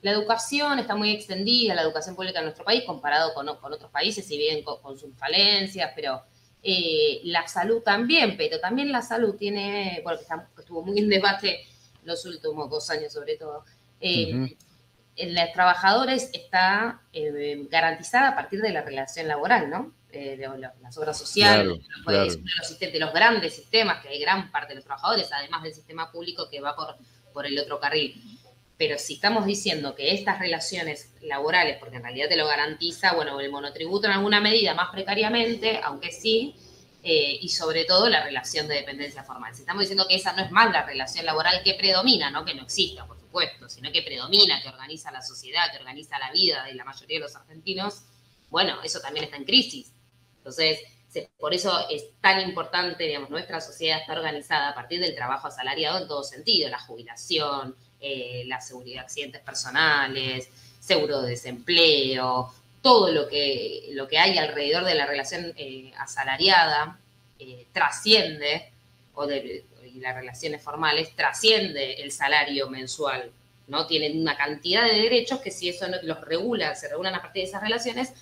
la 0.01 0.11
educación 0.11 0.79
está 0.79 0.95
muy 0.95 1.11
extendida, 1.11 1.73
la 1.73 1.81
educación 1.81 2.15
pública 2.15 2.39
en 2.39 2.45
nuestro 2.45 2.65
país, 2.65 2.83
comparado 2.85 3.33
con, 3.33 3.47
con 3.57 3.71
otros 3.71 3.89
países, 3.89 4.25
si 4.25 4.37
bien 4.37 4.61
con, 4.63 4.97
sus 4.97 5.15
falencias, 5.15 5.91
pero 5.95 6.23
eh, 6.61 7.21
la 7.23 7.47
salud 7.47 7.81
también, 7.81 8.35
pero 8.35 8.59
también 8.59 8.91
la 8.91 9.01
salud 9.01 9.35
tiene, 9.35 10.01
bueno, 10.03 10.19
que 10.55 10.61
estuvo 10.61 10.83
muy 10.83 10.99
en 10.99 11.07
debate 11.07 11.65
los 12.03 12.25
últimos 12.25 12.69
dos 12.69 12.89
años 12.89 13.13
sobre 13.13 13.37
todo. 13.37 13.63
Eh, 14.01 14.57
en 15.15 15.35
los 15.35 15.51
trabajadores 15.53 16.29
está 16.33 17.01
eh, 17.13 17.67
garantizada 17.69 18.29
a 18.29 18.35
partir 18.35 18.61
de 18.61 18.71
la 18.71 18.81
relación 18.81 19.27
laboral, 19.27 19.69
¿no? 19.69 19.93
Eh, 20.15 20.37
de, 20.37 20.47
las 20.79 20.95
obras 20.99 21.17
sociales, 21.17 21.79
pues, 22.03 22.37
de 22.79 22.99
los 22.99 23.11
grandes 23.11 23.55
sistemas, 23.55 23.99
que 24.03 24.09
hay 24.09 24.19
gran 24.19 24.51
parte 24.51 24.69
de 24.69 24.75
los 24.75 24.85
trabajadores, 24.85 25.27
además 25.31 25.63
del 25.63 25.73
sistema 25.73 26.11
público 26.11 26.47
que 26.51 26.61
va 26.61 26.75
por, 26.75 26.95
por 27.33 27.47
el 27.47 27.57
otro 27.57 27.79
carril. 27.79 28.39
Pero 28.77 28.99
si 28.99 29.15
estamos 29.15 29.47
diciendo 29.47 29.95
que 29.95 30.13
estas 30.13 30.37
relaciones 30.37 31.13
laborales, 31.21 31.77
porque 31.79 31.95
en 31.95 32.03
realidad 32.03 32.29
te 32.29 32.35
lo 32.35 32.45
garantiza, 32.45 33.15
bueno, 33.15 33.39
el 33.39 33.49
monotributo 33.49 34.05
en 34.05 34.13
alguna 34.13 34.39
medida 34.39 34.75
más 34.75 34.91
precariamente, 34.91 35.79
aunque 35.83 36.11
sí, 36.11 36.55
eh, 37.01 37.39
y 37.41 37.49
sobre 37.49 37.85
todo 37.85 38.07
la 38.07 38.23
relación 38.23 38.67
de 38.67 38.75
dependencia 38.75 39.23
formal. 39.23 39.55
Si 39.55 39.61
estamos 39.61 39.81
diciendo 39.81 40.05
que 40.07 40.15
esa 40.15 40.33
no 40.33 40.43
es 40.43 40.51
más 40.51 40.71
la 40.71 40.85
relación 40.85 41.25
laboral 41.25 41.63
que 41.63 41.73
predomina, 41.73 42.29
no 42.29 42.45
que 42.45 42.53
no 42.53 42.61
exista, 42.61 43.07
por 43.07 43.19
supuesto, 43.19 43.67
sino 43.67 43.91
que 43.91 44.03
predomina, 44.03 44.61
que 44.61 44.69
organiza 44.69 45.11
la 45.11 45.23
sociedad, 45.23 45.71
que 45.71 45.79
organiza 45.79 46.19
la 46.19 46.31
vida 46.31 46.65
de 46.65 46.75
la 46.75 46.85
mayoría 46.85 47.17
de 47.17 47.23
los 47.23 47.35
argentinos, 47.35 48.03
bueno, 48.53 48.83
eso 48.83 48.99
también 48.99 49.25
está 49.25 49.37
en 49.37 49.45
crisis. 49.45 49.91
Entonces, 50.43 50.79
por 51.39 51.53
eso 51.53 51.87
es 51.89 52.05
tan 52.19 52.41
importante, 52.41 53.05
digamos, 53.05 53.29
nuestra 53.29 53.61
sociedad 53.61 54.01
está 54.01 54.13
organizada 54.13 54.69
a 54.69 54.75
partir 54.75 54.99
del 54.99 55.15
trabajo 55.15 55.47
asalariado 55.47 56.01
en 56.01 56.07
todo 56.07 56.23
sentido, 56.23 56.69
la 56.69 56.79
jubilación, 56.79 57.75
eh, 58.01 58.43
la 58.47 58.59
seguridad 58.59 59.01
de 59.01 59.05
accidentes 59.05 59.41
personales, 59.41 60.49
seguro 60.79 61.21
de 61.21 61.31
desempleo, 61.31 62.53
todo 62.81 63.11
lo 63.11 63.27
que, 63.29 63.89
lo 63.91 64.07
que 64.07 64.17
hay 64.17 64.37
alrededor 64.37 64.83
de 64.83 64.95
la 64.95 65.05
relación 65.05 65.53
eh, 65.55 65.93
asalariada 65.97 66.99
eh, 67.39 67.67
trasciende, 67.71 68.71
o 69.13 69.25
de 69.25 69.63
y 69.93 69.99
las 69.99 70.15
relaciones 70.15 70.61
formales, 70.61 71.15
trasciende 71.15 71.93
el 72.01 72.11
salario 72.11 72.67
mensual. 72.69 73.31
¿no? 73.67 73.85
Tienen 73.85 74.19
una 74.19 74.35
cantidad 74.35 74.83
de 74.83 74.99
derechos 74.99 75.39
que 75.39 75.51
si 75.51 75.69
eso 75.69 75.87
no, 75.87 75.97
los 76.01 76.19
regula, 76.21 76.75
se 76.75 76.89
regulan 76.89 77.15
a 77.15 77.21
partir 77.21 77.43
de 77.43 77.49
esas 77.49 77.61
relaciones 77.61 78.13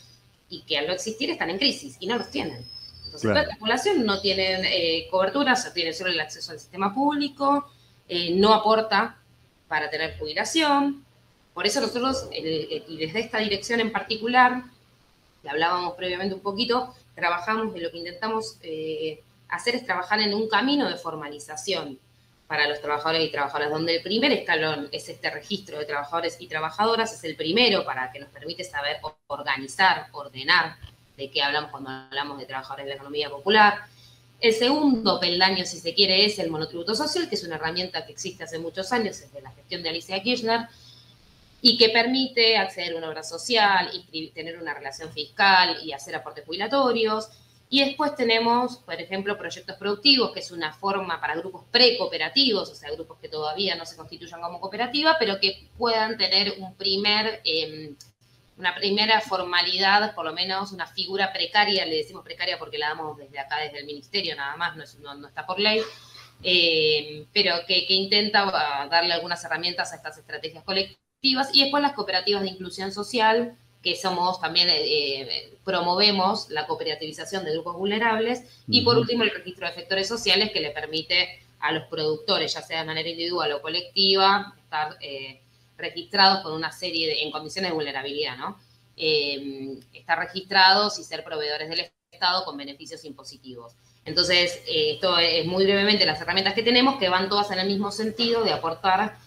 y 0.51 0.62
que 0.62 0.77
al 0.77 0.86
no 0.86 0.93
existir 0.93 1.31
están 1.31 1.50
en 1.50 1.58
crisis 1.58 1.98
y 2.00 2.05
no 2.05 2.17
los 2.20 2.29
tienen. 2.29 2.63
Entonces, 3.05 3.31
la 3.31 3.58
población 3.58 4.05
no 4.05 4.22
tiene 4.22 4.60
eh, 4.63 5.08
cobertura, 5.10 5.53
o 5.53 5.74
tiene 5.74 5.93
solo 5.93 6.12
el 6.12 6.20
acceso 6.20 6.51
al 6.51 6.60
sistema 6.60 6.93
público, 6.93 7.65
no 8.34 8.53
aporta 8.53 9.17
para 9.67 9.89
tener 9.89 10.17
jubilación, 10.20 11.03
por 11.53 11.65
eso 11.65 11.81
nosotros, 11.81 12.27
y 12.31 12.98
desde 12.98 13.20
esta 13.20 13.39
dirección 13.39 13.79
en 13.79 13.91
particular, 13.91 14.63
que 15.41 15.50
hablábamos 15.50 15.96
previamente 15.96 16.36
un 16.36 16.41
poquito, 16.41 16.93
trabajamos 17.15 17.74
de 17.74 17.81
lo 17.81 17.91
que 17.91 17.98
intentamos 17.98 18.58
eh, 18.62 19.22
hacer 19.50 19.75
es 19.75 19.86
trabajar 19.86 20.20
en 20.22 20.34
un 20.34 20.48
camino 20.48 20.89
de 20.89 20.96
formalización 20.96 22.00
para 22.51 22.67
los 22.67 22.81
trabajadores 22.81 23.25
y 23.25 23.31
trabajadoras, 23.31 23.72
donde 23.72 23.96
el 23.96 24.01
primer 24.01 24.29
escalón 24.34 24.89
es 24.91 25.08
este 25.08 25.29
registro 25.29 25.79
de 25.79 25.86
trabajadores 25.86 26.36
y 26.38 26.48
trabajadoras, 26.48 27.13
es 27.13 27.24
el 27.24 27.38
primero 27.38 27.86
para 27.86 28.12
que 28.12 28.20
nos 28.20 28.27
permite 28.27 28.65
saber 28.65 28.98
organizar, 29.27 30.08
ordenar 30.12 30.75
de 31.15 31.31
qué 31.31 31.41
hablamos 31.41 31.72
cuando 31.72 31.89
hablamos 31.89 32.38
de 32.38 32.46
trabajadores 32.46 32.88
de 32.88 32.89
la 32.89 32.96
economía 32.96 33.29
popular. 33.29 33.86
El 34.41 34.53
segundo 34.53 35.17
peldaño, 35.17 35.65
si 35.65 35.79
se 35.79 35.93
quiere, 35.93 36.25
es 36.25 36.39
el 36.39 36.51
monotributo 36.51 36.93
social, 36.93 37.29
que 37.29 37.36
es 37.36 37.43
una 37.46 37.55
herramienta 37.55 38.05
que 38.05 38.12
existe 38.12 38.43
hace 38.43 38.60
muchos 38.60 38.91
años 38.91 39.17
desde 39.17 39.41
la 39.41 39.51
gestión 39.51 39.81
de 39.81 39.88
Alicia 39.88 40.22
Kirchner, 40.22 40.67
y 41.62 41.77
que 41.77 41.88
permite 41.88 42.58
acceder 42.58 42.96
a 42.96 42.98
una 42.98 43.08
obra 43.08 43.24
social, 43.24 43.89
tener 44.34 44.60
una 44.62 44.74
relación 44.74 45.10
fiscal 45.13 45.77
y 45.86 45.93
hacer 45.93 46.17
aportes 46.17 46.43
jubilatorios. 46.46 47.29
Y 47.73 47.85
después 47.85 48.17
tenemos, 48.17 48.79
por 48.79 48.95
ejemplo, 48.95 49.37
proyectos 49.37 49.77
productivos, 49.77 50.33
que 50.33 50.41
es 50.41 50.51
una 50.51 50.73
forma 50.73 51.21
para 51.21 51.37
grupos 51.37 51.63
precooperativos, 51.71 52.69
o 52.69 52.75
sea, 52.75 52.91
grupos 52.91 53.17
que 53.19 53.29
todavía 53.29 53.75
no 53.75 53.85
se 53.85 53.95
constituyan 53.95 54.41
como 54.41 54.59
cooperativa, 54.59 55.15
pero 55.17 55.39
que 55.39 55.69
puedan 55.77 56.17
tener 56.17 56.55
un 56.59 56.75
primer, 56.75 57.39
em, 57.45 57.95
una 58.57 58.75
primera 58.75 59.21
formalidad, 59.21 60.13
por 60.13 60.25
lo 60.25 60.33
menos 60.33 60.73
una 60.73 60.85
figura 60.85 61.31
precaria, 61.31 61.85
le 61.85 61.95
decimos 61.95 62.25
precaria 62.25 62.59
porque 62.59 62.77
la 62.77 62.89
damos 62.89 63.17
desde 63.17 63.39
acá, 63.39 63.59
desde 63.59 63.79
el 63.79 63.85
ministerio 63.85 64.35
nada 64.35 64.57
más, 64.57 64.75
no, 64.99 65.15
no, 65.15 65.29
está 65.29 65.45
por 65.45 65.57
ley, 65.57 65.81
em, 66.43 67.25
pero 67.31 67.55
que, 67.65 67.87
que 67.87 67.93
intenta 67.93 68.51
ah, 68.53 68.87
darle 68.91 69.13
algunas 69.13 69.41
herramientas 69.45 69.93
a 69.93 69.95
estas 69.95 70.17
estrategias 70.17 70.65
colectivas. 70.65 71.49
Y 71.53 71.61
después 71.61 71.81
las 71.81 71.93
cooperativas 71.93 72.41
de 72.41 72.49
inclusión 72.49 72.91
social, 72.91 73.55
que 73.81 73.95
somos 73.95 74.39
también, 74.39 74.69
eh, 74.69 75.21
eh, 75.21 75.53
promovemos 75.63 76.50
la 76.50 76.67
cooperativización 76.67 77.43
de 77.43 77.53
grupos 77.53 77.75
vulnerables, 77.75 78.43
y 78.67 78.81
por 78.81 78.97
último 78.97 79.23
el 79.23 79.31
registro 79.31 79.65
de 79.65 79.73
efectores 79.73 80.07
sociales 80.07 80.51
que 80.51 80.59
le 80.59 80.71
permite 80.71 81.43
a 81.59 81.71
los 81.71 81.88
productores, 81.88 82.53
ya 82.53 82.61
sea 82.61 82.81
de 82.81 82.85
manera 82.85 83.09
individual 83.09 83.51
o 83.53 83.61
colectiva, 83.61 84.53
estar 84.63 84.97
eh, 85.01 85.41
registrados 85.77 86.43
con 86.43 86.53
una 86.53 86.71
serie 86.71 87.07
de, 87.07 87.23
en 87.23 87.31
condiciones 87.31 87.71
de 87.71 87.75
vulnerabilidad, 87.75 88.38
¿no? 88.38 88.59
estar 88.95 90.19
registrados 90.19 91.00
y 91.00 91.03
ser 91.03 91.23
proveedores 91.23 91.67
del 91.69 91.89
Estado 92.11 92.45
con 92.45 92.55
beneficios 92.55 93.03
impositivos. 93.03 93.73
Entonces, 94.05 94.61
esto 94.67 95.17
es 95.17 95.43
muy 95.47 95.63
brevemente 95.63 96.05
las 96.05 96.21
herramientas 96.21 96.53
que 96.53 96.61
tenemos, 96.61 97.00
que 97.00 97.09
van 97.09 97.27
todas 97.27 97.50
en 97.50 97.57
el 97.57 97.67
mismo 97.67 97.89
sentido 97.89 98.43
de 98.43 98.51
aportar 98.51 99.17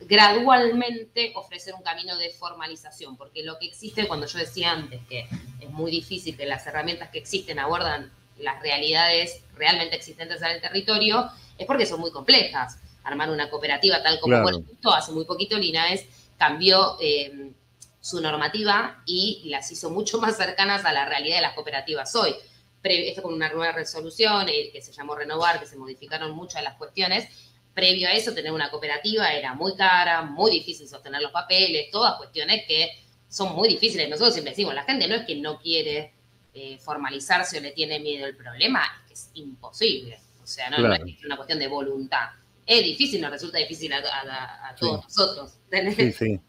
gradualmente 0.00 1.32
ofrecer 1.34 1.74
un 1.74 1.82
camino 1.82 2.16
de 2.16 2.30
formalización, 2.30 3.16
porque 3.16 3.42
lo 3.42 3.58
que 3.58 3.66
existe, 3.66 4.06
cuando 4.06 4.26
yo 4.26 4.38
decía 4.38 4.72
antes 4.72 5.00
que 5.08 5.28
es 5.60 5.70
muy 5.70 5.90
difícil 5.90 6.36
que 6.36 6.46
las 6.46 6.66
herramientas 6.66 7.10
que 7.10 7.18
existen 7.18 7.58
abordan 7.58 8.12
las 8.38 8.60
realidades 8.60 9.40
realmente 9.54 9.96
existentes 9.96 10.42
en 10.42 10.48
el 10.48 10.60
territorio, 10.60 11.30
es 11.56 11.66
porque 11.66 11.86
son 11.86 12.00
muy 12.00 12.10
complejas. 12.10 12.78
Armar 13.02 13.30
una 13.30 13.48
cooperativa 13.48 14.02
tal 14.02 14.20
como 14.20 14.36
claro. 14.36 14.64
hace 14.94 15.12
muy 15.12 15.24
poquito 15.24 15.56
Linares 15.56 16.06
cambió 16.36 16.98
eh, 17.00 17.52
su 18.00 18.20
normativa 18.20 19.02
y 19.06 19.42
las 19.46 19.70
hizo 19.70 19.90
mucho 19.90 20.20
más 20.20 20.36
cercanas 20.36 20.84
a 20.84 20.92
la 20.92 21.06
realidad 21.06 21.36
de 21.36 21.42
las 21.42 21.54
cooperativas 21.54 22.14
hoy. 22.14 22.34
Esto 22.82 23.22
con 23.22 23.34
una 23.34 23.48
nueva 23.48 23.72
resolución 23.72 24.48
eh, 24.48 24.70
que 24.72 24.80
se 24.80 24.92
llamó 24.92 25.16
Renovar, 25.16 25.58
que 25.58 25.66
se 25.66 25.76
modificaron 25.76 26.30
muchas 26.32 26.60
de 26.60 26.68
las 26.68 26.76
cuestiones, 26.76 27.28
previo 27.76 28.08
a 28.08 28.12
eso, 28.12 28.32
tener 28.32 28.52
una 28.52 28.70
cooperativa 28.70 29.30
era 29.34 29.52
muy 29.52 29.76
cara, 29.76 30.22
muy 30.22 30.50
difícil 30.50 30.88
sostener 30.88 31.20
los 31.20 31.30
papeles, 31.30 31.90
todas 31.92 32.16
cuestiones 32.16 32.62
que 32.66 32.88
son 33.28 33.54
muy 33.54 33.68
difíciles. 33.68 34.08
Nosotros 34.08 34.32
siempre 34.32 34.52
decimos, 34.52 34.74
la 34.74 34.84
gente 34.84 35.06
no 35.06 35.14
es 35.14 35.26
que 35.26 35.36
no 35.36 35.58
quiere 35.60 36.14
eh, 36.54 36.78
formalizarse 36.78 37.58
o 37.58 37.60
le 37.60 37.72
tiene 37.72 38.00
miedo. 38.00 38.26
El 38.26 38.34
problema 38.34 38.82
es 38.82 39.06
que 39.06 39.12
es 39.12 39.30
imposible. 39.34 40.18
O 40.42 40.46
sea, 40.46 40.70
no, 40.70 40.78
es 40.94 41.24
una 41.24 41.36
cuestión 41.36 41.58
de 41.58 41.68
voluntad. 41.68 42.30
Es 42.64 42.82
difícil, 42.82 43.20
nos 43.20 43.30
resulta 43.30 43.58
difícil 43.58 43.92
a, 43.92 44.74
todos 44.80 45.04
nosotros. 45.04 45.58
Sí, 45.96 46.12
sí. 46.12 46.40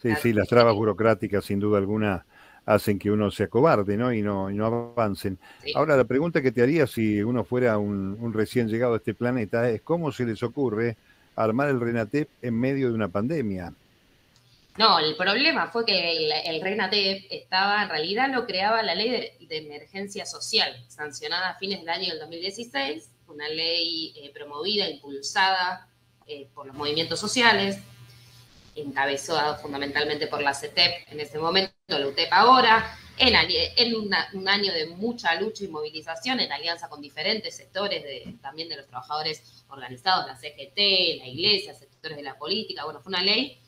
Sí, 0.00 0.10
sí, 0.22 0.32
las 0.32 0.46
trabas 0.46 0.74
burocráticas, 0.74 1.44
sin 1.44 1.58
duda 1.58 1.78
alguna, 1.78 2.26
hacen 2.66 2.98
que 2.98 3.10
uno 3.10 3.30
se 3.30 3.44
acobarde 3.44 3.96
¿no? 3.96 4.12
y 4.12 4.20
no, 4.20 4.50
no 4.50 4.66
avancen. 4.66 5.38
Ahora, 5.74 5.96
la 5.96 6.04
pregunta 6.04 6.42
que 6.42 6.50
te 6.52 6.62
haría 6.62 6.86
si 6.86 7.22
uno 7.22 7.44
fuera 7.44 7.78
un, 7.78 8.32
recién 8.34 8.68
llegado 8.68 8.94
a 8.94 8.96
este 8.96 9.14
planeta 9.14 9.70
es 9.70 9.80
cómo 9.82 10.12
se 10.12 10.24
les 10.24 10.42
ocurre 10.42 10.96
armar 11.36 11.68
el 11.68 11.80
RENATEP 11.80 12.28
en 12.42 12.58
medio 12.58 12.88
de 12.88 12.94
una 12.94 13.08
pandemia. 13.08 13.72
No, 14.78 14.98
el 14.98 15.16
problema 15.16 15.68
fue 15.68 15.86
que 15.86 16.28
el, 16.44 16.60
RENATEP 16.60 17.26
estaba, 17.30 17.84
en 17.84 17.88
realidad 17.88 18.30
lo 18.30 18.44
creaba 18.44 18.82
la 18.82 18.94
ley 18.94 19.32
de, 19.48 19.56
emergencia 19.56 20.26
social, 20.26 20.70
sancionada 20.88 21.50
a 21.50 21.58
fines 21.58 21.80
del 21.80 21.88
año 21.88 22.10
del 22.10 22.18
2016, 22.18 23.10
una 23.28 23.48
ley 23.48 24.12
eh, 24.16 24.30
promovida, 24.34 24.90
impulsada 24.90 25.88
eh, 26.26 26.48
por 26.52 26.66
los 26.66 26.76
movimientos 26.76 27.18
sociales, 27.20 27.78
encabezado 28.76 29.56
fundamentalmente 29.58 30.26
por 30.26 30.42
la 30.42 30.54
CETEP 30.54 31.08
en 31.10 31.20
ese 31.20 31.38
momento, 31.38 31.72
la 31.88 32.06
UTEP 32.06 32.32
ahora, 32.32 32.96
en, 33.18 33.34
en 33.76 33.96
un 34.34 34.48
año 34.48 34.72
de 34.72 34.86
mucha 34.86 35.34
lucha 35.40 35.64
y 35.64 35.68
movilización 35.68 36.40
en 36.40 36.52
alianza 36.52 36.88
con 36.88 37.00
diferentes 37.00 37.56
sectores 37.56 38.02
de, 38.02 38.36
también 38.42 38.68
de 38.68 38.76
los 38.76 38.86
trabajadores 38.86 39.64
organizados, 39.68 40.26
la 40.26 40.36
CGT, 40.36 40.76
la 41.18 41.26
iglesia, 41.26 41.74
sectores 41.74 42.16
de 42.16 42.22
la 42.22 42.36
política, 42.36 42.84
bueno, 42.84 43.00
fue 43.00 43.10
una 43.10 43.22
ley, 43.22 43.58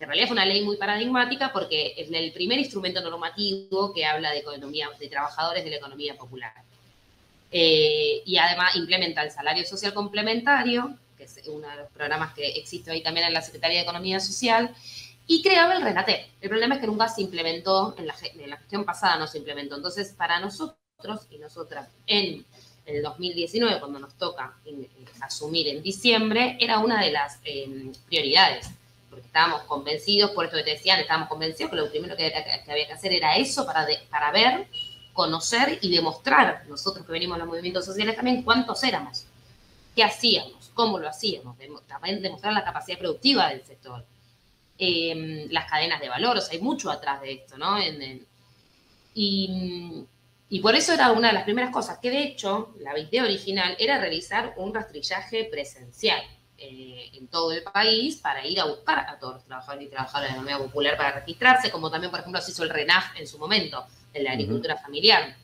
en 0.00 0.08
realidad 0.08 0.28
fue 0.28 0.34
una 0.34 0.46
ley 0.46 0.62
muy 0.62 0.76
paradigmática 0.76 1.52
porque 1.52 1.94
es 1.96 2.10
el 2.10 2.32
primer 2.32 2.58
instrumento 2.58 3.00
normativo 3.00 3.92
que 3.94 4.04
habla 4.04 4.32
de 4.32 4.38
economía, 4.38 4.88
de 4.98 5.08
trabajadores 5.08 5.64
de 5.64 5.70
la 5.70 5.76
economía 5.76 6.16
popular. 6.16 6.52
Eh, 7.50 8.22
y 8.24 8.36
además 8.36 8.74
implementa 8.74 9.22
el 9.22 9.30
salario 9.30 9.64
social 9.64 9.94
complementario, 9.94 10.98
que 11.32 11.40
es 11.40 11.48
uno 11.48 11.68
de 11.68 11.76
los 11.76 11.90
programas 11.90 12.34
que 12.34 12.46
existe 12.46 12.90
ahí 12.90 13.02
también 13.02 13.26
en 13.26 13.32
la 13.32 13.42
Secretaría 13.42 13.78
de 13.78 13.84
Economía 13.84 14.20
Social, 14.20 14.74
y 15.26 15.42
creaba 15.42 15.74
el 15.74 15.82
RENATE. 15.82 16.30
El 16.40 16.48
problema 16.48 16.74
es 16.74 16.80
que 16.80 16.86
nunca 16.86 17.08
se 17.08 17.22
implementó, 17.22 17.94
en 17.96 18.06
la, 18.06 18.14
gestión 18.14 18.84
pasada 18.84 19.16
no 19.16 19.26
se 19.26 19.38
implementó. 19.38 19.76
Entonces, 19.76 20.12
para 20.12 20.38
nosotros 20.38 21.26
y 21.30 21.38
nosotras 21.38 21.88
en 22.06 22.44
el 22.84 23.02
2019, 23.02 23.80
cuando 23.80 23.98
nos 23.98 24.14
toca 24.14 24.58
asumir 25.20 25.68
en 25.68 25.82
diciembre, 25.82 26.58
era 26.60 26.78
una 26.78 27.02
de 27.02 27.10
las 27.10 27.38
em, 27.44 27.92
prioridades, 28.06 28.68
porque 29.08 29.26
estábamos 29.26 29.62
convencidos, 29.62 30.32
por 30.32 30.44
esto 30.44 30.58
que 30.58 30.64
te 30.64 30.70
decían, 30.72 31.00
estábamos 31.00 31.28
convencidos 31.28 31.70
que 31.70 31.76
lo 31.76 31.90
primero 31.90 32.16
que, 32.16 32.26
había 32.26 32.86
que 32.86 32.92
hacer 32.92 33.12
era 33.12 33.36
eso 33.36 33.64
para, 33.64 33.86
para 34.10 34.30
ver, 34.30 34.66
conocer 35.14 35.78
y 35.80 35.90
demostrar, 35.90 36.64
nosotros 36.68 37.06
que 37.06 37.12
venimos 37.12 37.36
de 37.36 37.40
los 37.40 37.48
movimientos 37.48 37.86
sociales 37.86 38.16
también, 38.16 38.42
cuántos 38.42 38.82
éramos, 38.82 39.24
qué 39.94 40.04
hacíamos 40.04 40.63
cómo 40.74 40.98
lo 40.98 41.08
hacíamos, 41.08 41.56
también 41.86 42.20
demostrar 42.20 42.52
la 42.52 42.64
capacidad 42.64 42.98
productiva 42.98 43.48
del 43.48 43.64
sector. 43.64 44.04
Em, 44.76 45.48
las 45.50 45.70
cadenas 45.70 46.00
de 46.00 46.08
valor, 46.08 46.36
o 46.36 46.40
sea, 46.40 46.52
hay 46.52 46.60
mucho 46.60 46.90
atrás 46.90 47.20
de 47.22 47.32
esto, 47.32 47.56
¿no? 47.56 47.78
y, 49.14 50.06
por 50.60 50.74
eso 50.74 50.92
era 50.92 51.12
una 51.12 51.28
de 51.28 51.34
las 51.34 51.44
primeras 51.44 51.70
cosas, 51.70 51.98
que 51.98 52.10
de 52.10 52.22
hecho 52.22 52.74
la 52.80 52.98
idea 52.98 53.24
original 53.24 53.76
era 53.78 53.98
realizar 53.98 54.54
un 54.56 54.72
rastrillaje 54.74 55.44
presencial 55.44 56.22
eh, 56.58 57.10
en 57.12 57.28
todo 57.28 57.52
el 57.52 57.62
país 57.62 58.16
para 58.16 58.46
ir 58.46 58.58
a 58.60 58.64
buscar 58.64 59.00
a 59.08 59.18
todos 59.18 59.34
los 59.34 59.44
trabajadores 59.44 59.86
y 59.86 59.90
trabajadoras 59.90 60.22
de 60.22 60.36
la 60.36 60.42
economía 60.42 60.66
popular 60.66 60.96
para 60.96 61.12
registrarse, 61.20 61.70
como 61.70 61.90
también, 61.90 62.10
por 62.10 62.20
ejemplo, 62.20 62.40
se 62.40 62.52
hizo 62.52 62.62
el 62.62 62.70
RENAF 62.70 63.16
en 63.16 63.26
su 63.26 63.38
momento, 63.38 63.84
en 64.12 64.24
la 64.24 64.32
agricultura 64.32 64.76
familiar, 64.76 65.36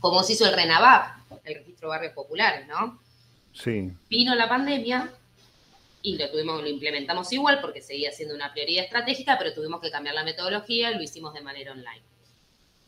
como 0.00 0.22
se 0.22 0.32
hizo 0.32 0.46
el 0.46 0.54
RENAVAP, 0.54 1.32
el 1.44 1.54
registro 1.56 1.88
de 1.88 1.96
barrios 1.96 2.12
populares, 2.12 2.66
¿no? 2.66 3.00
Vino 4.08 4.34
la 4.34 4.48
pandemia 4.48 5.10
y 6.02 6.18
lo 6.18 6.30
tuvimos, 6.30 6.60
lo 6.60 6.68
implementamos 6.68 7.32
igual 7.32 7.60
porque 7.60 7.80
seguía 7.80 8.12
siendo 8.12 8.34
una 8.34 8.52
prioridad 8.52 8.84
estratégica, 8.84 9.38
pero 9.38 9.54
tuvimos 9.54 9.80
que 9.80 9.90
cambiar 9.90 10.14
la 10.14 10.24
metodología 10.24 10.90
y 10.90 10.96
lo 10.96 11.02
hicimos 11.02 11.32
de 11.32 11.40
manera 11.40 11.72
online. 11.72 12.02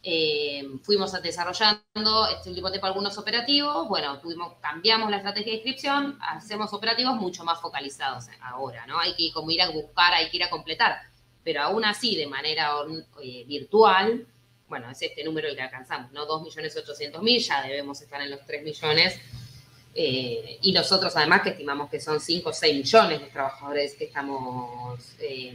Eh, 0.02 0.64
fuimos 0.82 1.10
desarrollando 1.20 2.28
este 2.28 2.50
último 2.50 2.70
tiempo 2.70 2.86
algunos 2.86 3.16
operativos, 3.18 3.88
bueno, 3.88 4.20
tuvimos, 4.20 4.52
cambiamos 4.60 5.10
la 5.10 5.16
estrategia 5.16 5.52
de 5.52 5.56
inscripción, 5.56 6.18
hacemos 6.20 6.72
operativos 6.72 7.16
mucho 7.16 7.42
más 7.42 7.60
focalizados 7.60 8.26
ahora, 8.40 8.86
¿no? 8.86 9.00
Hay 9.00 9.14
que 9.16 9.32
como 9.32 9.50
ir 9.50 9.62
a 9.62 9.70
buscar, 9.70 10.12
hay 10.12 10.28
que 10.28 10.36
ir 10.36 10.44
a 10.44 10.50
completar, 10.50 11.00
pero 11.42 11.62
aún 11.62 11.84
así 11.84 12.14
de 12.16 12.26
manera 12.26 12.70
eh, 13.22 13.44
virtual 13.46 14.26
bueno, 14.68 14.90
es 14.90 15.00
este 15.00 15.22
número 15.22 15.48
el 15.48 15.54
que 15.54 15.62
alcanzamos, 15.62 16.10
¿no? 16.12 16.26
2.800.000, 16.26 17.38
ya 17.38 17.62
debemos 17.62 18.00
estar 18.00 18.20
en 18.20 18.30
los 18.30 18.44
3 18.44 18.64
millones. 18.64 19.20
Eh, 19.98 20.58
y 20.60 20.72
nosotros 20.72 21.16
además 21.16 21.40
que 21.40 21.50
estimamos 21.50 21.88
que 21.88 21.98
son 22.00 22.20
5 22.20 22.50
o 22.50 22.52
6 22.52 22.76
millones 22.76 23.18
de 23.18 23.26
trabajadores 23.28 23.94
que 23.94 24.04
estamos, 24.04 25.00
eh, 25.20 25.54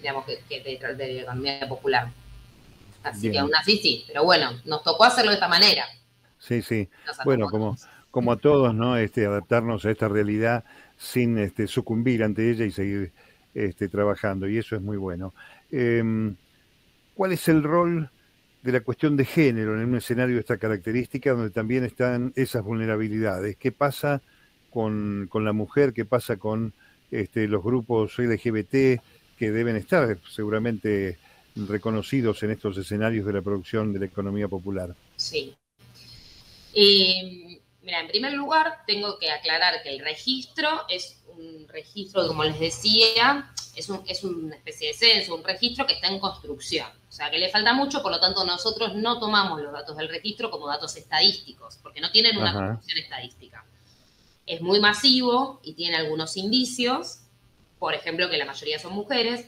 digamos, 0.00 0.24
que, 0.24 0.40
que 0.48 0.60
de, 0.60 0.94
de, 0.96 1.20
economía 1.20 1.68
popular. 1.68 2.10
Así 3.04 3.30
que 3.30 3.38
aún 3.38 3.54
así 3.54 3.78
sí, 3.78 4.04
pero 4.08 4.24
bueno, 4.24 4.50
nos 4.64 4.82
tocó 4.82 5.04
hacerlo 5.04 5.30
de 5.30 5.36
esta 5.36 5.46
manera. 5.46 5.84
Sí, 6.40 6.60
sí. 6.60 6.88
Bueno, 7.24 7.48
como, 7.48 7.76
como 8.10 8.32
a 8.32 8.36
todos, 8.36 8.74
¿no? 8.74 8.96
Este, 8.96 9.26
adaptarnos 9.26 9.84
a 9.84 9.92
esta 9.92 10.08
realidad 10.08 10.64
sin 10.96 11.38
este, 11.38 11.68
sucumbir 11.68 12.24
ante 12.24 12.50
ella 12.50 12.64
y 12.64 12.72
seguir 12.72 13.12
este, 13.54 13.88
trabajando, 13.88 14.48
y 14.48 14.58
eso 14.58 14.74
es 14.74 14.82
muy 14.82 14.96
bueno. 14.96 15.34
Em, 15.70 16.34
¿Cuál 17.14 17.30
es 17.30 17.46
el 17.46 17.62
rol 17.62 18.10
de 18.62 18.72
la 18.72 18.80
cuestión 18.80 19.16
de 19.16 19.24
género 19.24 19.80
en 19.80 19.88
un 19.88 19.96
escenario 19.96 20.34
de 20.34 20.40
esta 20.40 20.58
característica 20.58 21.32
donde 21.32 21.50
también 21.50 21.84
están 21.84 22.32
esas 22.36 22.64
vulnerabilidades? 22.64 23.56
¿Qué 23.56 23.72
pasa 23.72 24.20
con, 24.70 25.28
la 25.32 25.52
mujer? 25.52 25.92
¿Qué 25.92 26.04
pasa 26.04 26.36
con 26.36 26.72
este, 27.10 27.48
los 27.48 27.62
grupos 27.62 28.18
LGBT 28.18 29.00
que 29.38 29.50
deben 29.52 29.76
estar 29.76 30.18
seguramente 30.28 31.18
reconocidos 31.54 32.42
en 32.42 32.50
estos 32.50 32.76
escenarios 32.76 33.26
de 33.26 33.32
la 33.32 33.42
producción 33.42 33.92
de 33.92 34.00
la 34.00 34.06
economía 34.06 34.48
popular? 34.48 34.94
Sí. 35.16 35.54
Eh, 36.74 37.47
mira, 37.88 38.00
en 38.00 38.08
primer 38.08 38.34
lugar, 38.34 38.82
tengo 38.86 39.18
que 39.18 39.30
aclarar 39.30 39.82
que 39.82 39.88
el 39.88 40.00
registro 40.00 40.84
es 40.90 41.22
un 41.26 41.66
registro, 41.68 42.26
como 42.26 42.44
les 42.44 42.60
decía, 42.60 43.50
es, 43.74 43.88
es 44.06 44.24
una 44.24 44.56
especie 44.56 44.88
de 44.88 44.94
censo, 44.94 45.34
un 45.34 45.42
registro 45.42 45.86
que 45.86 45.94
está 45.94 46.08
en 46.08 46.20
construcción. 46.20 46.86
O 47.08 47.10
sea, 47.10 47.30
que 47.30 47.38
le 47.38 47.48
falta 47.48 47.72
mucho, 47.72 48.02
por 48.02 48.12
lo 48.12 48.20
tanto, 48.20 48.44
nosotros 48.44 48.94
no 48.94 49.18
tomamos 49.18 49.62
los 49.62 49.72
datos 49.72 49.96
del 49.96 50.10
registro 50.10 50.50
como 50.50 50.66
datos 50.66 50.94
estadísticos, 50.96 51.78
porque 51.82 52.02
no 52.02 52.10
tienen 52.10 52.36
una 52.36 52.52
construcción 52.52 52.98
estadística. 52.98 53.64
Es 54.44 54.60
muy 54.60 54.80
masivo 54.80 55.58
y 55.62 55.72
tiene 55.72 55.96
algunos 55.96 56.36
indicios, 56.36 57.20
por 57.78 57.94
ejemplo, 57.94 58.28
que 58.28 58.36
la 58.36 58.44
mayoría 58.44 58.78
son 58.78 58.92
mujeres, 58.92 59.46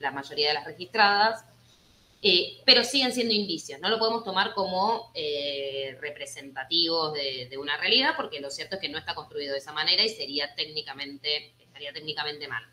la 0.00 0.10
mayoría 0.10 0.48
de 0.48 0.54
las 0.54 0.64
registradas, 0.64 1.44
eh, 2.22 2.62
pero 2.64 2.82
siguen 2.82 3.12
siendo 3.12 3.34
indicios, 3.34 3.80
no 3.80 3.88
lo 3.88 3.98
podemos 3.98 4.24
tomar 4.24 4.54
como 4.54 5.12
eh, 5.14 5.96
representativos 6.00 7.12
de, 7.12 7.56
una 7.58 7.76
realidad, 7.76 8.14
porque 8.16 8.40
lo 8.40 8.50
cierto 8.50 8.76
es 8.76 8.80
que 8.80 8.88
no 8.88 8.98
está 8.98 9.14
construido 9.14 9.52
de 9.52 9.58
esa 9.58 9.72
manera 9.72 10.02
y 10.02 10.08
sería 10.08 10.54
técnicamente, 10.54 11.54
estaría 11.60 11.92
técnicamente 11.92 12.48
mal. 12.48 12.64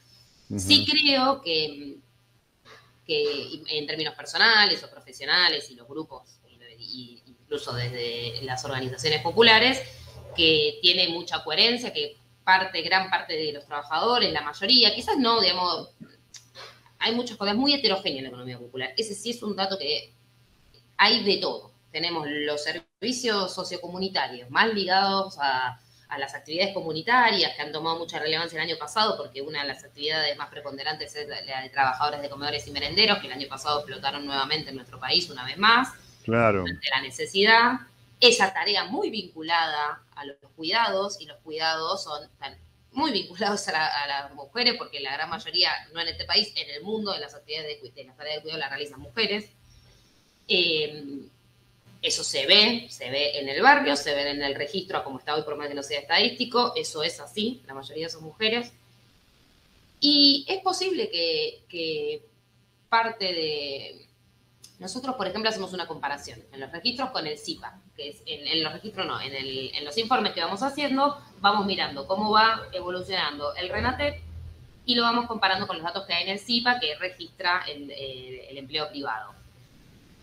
Sí 0.58 0.86
creo 0.90 1.42
que, 1.42 1.98
que 3.06 3.62
en 3.70 3.88
términos 3.88 4.16
personales 4.16 4.84
o 4.84 4.90
profesionales 4.90 5.70
y 5.72 5.76
los 5.76 5.88
grupos, 5.88 6.40
incluso 6.78 7.74
desde 7.74 8.42
las 8.44 8.64
organizaciones 8.66 9.22
populares, 9.22 9.82
que 10.36 10.80
tiene 10.82 11.10
mucha 11.10 11.44
coherencia, 11.44 11.94
que 11.94 12.18
parte, 12.44 12.82
gran 12.82 13.10
parte 13.10 13.34
de 13.34 13.54
los 13.54 13.66
trabajadores, 13.66 14.32
la 14.32 14.42
mayoría, 14.42 14.94
quizás 14.94 15.18
no, 15.18 15.42
digamos, 15.42 15.90
hay 17.03 17.13
muchas 17.13 17.36
cosas, 17.36 17.55
muy 17.55 17.74
heterogénea 17.74 18.19
en 18.19 18.24
la 18.24 18.29
economía 18.29 18.57
popular. 18.57 18.93
Ese 18.95 19.13
sí 19.13 19.31
es 19.31 19.43
un 19.43 19.57
dato 19.57 19.77
que 19.77 20.13
hay 20.95 21.24
de 21.24 21.38
todo. 21.38 21.74
Tenemos 21.91 22.25
los 22.27 22.63
servicios 22.63 23.53
sociocomunitarios 23.53 24.50
más 24.50 24.74
ligados 24.74 25.38
a, 25.39 25.79
las 26.17 26.36
actividades 26.36 26.75
comunitarias 26.75 27.55
que 27.55 27.62
han 27.63 27.72
tomado 27.72 27.98
mucha 27.98 28.19
relevancia 28.19 28.62
el 28.62 28.69
año 28.69 28.77
pasado, 28.77 29.17
porque 29.17 29.41
una 29.41 29.63
de 29.63 29.67
las 29.67 29.83
actividades 29.83 30.38
más 30.38 30.48
preponderantes 30.50 31.15
es 31.15 31.27
la 31.27 31.62
de 31.62 31.69
trabajadores 31.69 32.22
de 32.22 32.29
comedores 32.29 32.67
y 32.67 32.72
merenderos, 32.72 33.17
que 33.17 33.25
el 33.25 33.33
año 33.33 33.48
pasado 33.48 33.79
explotaron 33.79 34.24
nuevamente 34.24 34.69
en 34.69 34.75
nuestro 34.75 35.00
país 35.00 35.27
una 35.31 35.43
vez 35.43 35.57
más. 35.57 35.89
Claro. 36.24 36.65
Ante 36.67 36.88
la 36.89 37.01
necesidad. 37.01 37.72
Esa 38.19 38.53
tarea 38.53 38.86
muy 38.86 39.10
vinculada 39.10 40.03
a 40.15 40.25
los 40.25 40.38
cuidados, 40.55 41.19
y 41.19 41.25
los 41.25 41.39
cuidados 41.39 42.03
son 42.03 42.29
muy 42.94 43.12
vinculados 43.12 43.68
a, 43.68 44.08
las 44.08 44.34
mujeres, 44.34 44.75
porque 44.77 45.00
la 45.00 45.14
gran 45.14 45.29
mayoría, 45.29 45.72
no 45.94 46.01
en 46.01 46.08
este 46.10 46.25
país, 46.25 46.51
en 46.56 46.70
el 46.70 46.84
mundo, 46.84 47.12
de 47.12 47.20
las 47.20 47.34
actividades 47.34 47.82
de, 47.82 47.92
de 47.92 48.03
las 48.06 48.18
tareas 48.18 48.36
de 48.38 48.42
cuidado 48.42 48.60
las 48.60 48.70
realizan 48.70 49.00
mujeres. 49.00 49.50
Eh, 50.48 51.27
eso 52.01 52.24
se 52.24 52.46
ve, 52.46 52.88
se 52.90 53.10
ve 53.10 53.40
en 53.40 53.48
el 53.48 53.62
barrio, 53.62 53.96
se 53.96 54.14
ve 54.14 54.29
en 54.29 54.44
el 54.44 54.56
registro, 54.56 55.03
como 55.03 55.20
está 55.20 55.36
hoy, 55.36 55.44
por 55.44 55.56
más 55.56 55.70
que 55.70 55.74
no 55.74 55.84
sea 55.84 56.00
estadístico, 56.00 56.74
eso 56.75 57.01
es 57.01 57.20
así, 57.20 57.62
la 57.66 57.74
mayoría 57.74 58.10
son 58.10 58.24
mujeres. 58.24 58.72
Y 60.01 60.46
es 60.50 60.62
posible 60.62 61.10
que 61.10 62.25
parte 62.90 63.25
de, 63.25 64.08
nosotros, 64.84 65.16
por 65.16 65.27
ejemplo, 65.27 65.50
hacemos 65.50 65.72
una 65.72 65.88
comparación 65.88 66.44
en 66.51 66.60
los 66.60 66.72
registros 66.72 67.12
con 67.12 67.25
el 67.25 67.38
CIPA, 67.38 67.79
que 67.96 68.10
es 68.10 68.24
en, 68.25 68.64
los 68.64 68.74
registros 68.74 69.06
no, 69.06 69.20
en, 69.22 69.86
los 69.86 69.98
informes 69.98 70.34
que 70.34 70.42
vamos 70.42 70.64
haciendo, 70.64 71.22
vamos 71.40 71.66
mirando 71.66 72.08
cómo 72.08 72.32
va 72.32 72.64
evolucionando 72.72 73.53
el 73.56 73.70
RENATEP 73.70 74.22
y 74.86 74.96
lo 74.96 75.03
vamos 75.03 75.27
comparando 75.27 75.68
con 75.68 75.77
los 75.77 75.86
datos 75.86 76.06
que 76.06 76.14
hay 76.14 76.24
en 76.24 76.29
el 76.29 76.40
CIPA, 76.40 76.79
que 76.79 76.96
registra 76.96 77.64
el, 77.68 78.58
empleo 78.58 78.90
privado. 78.90 79.34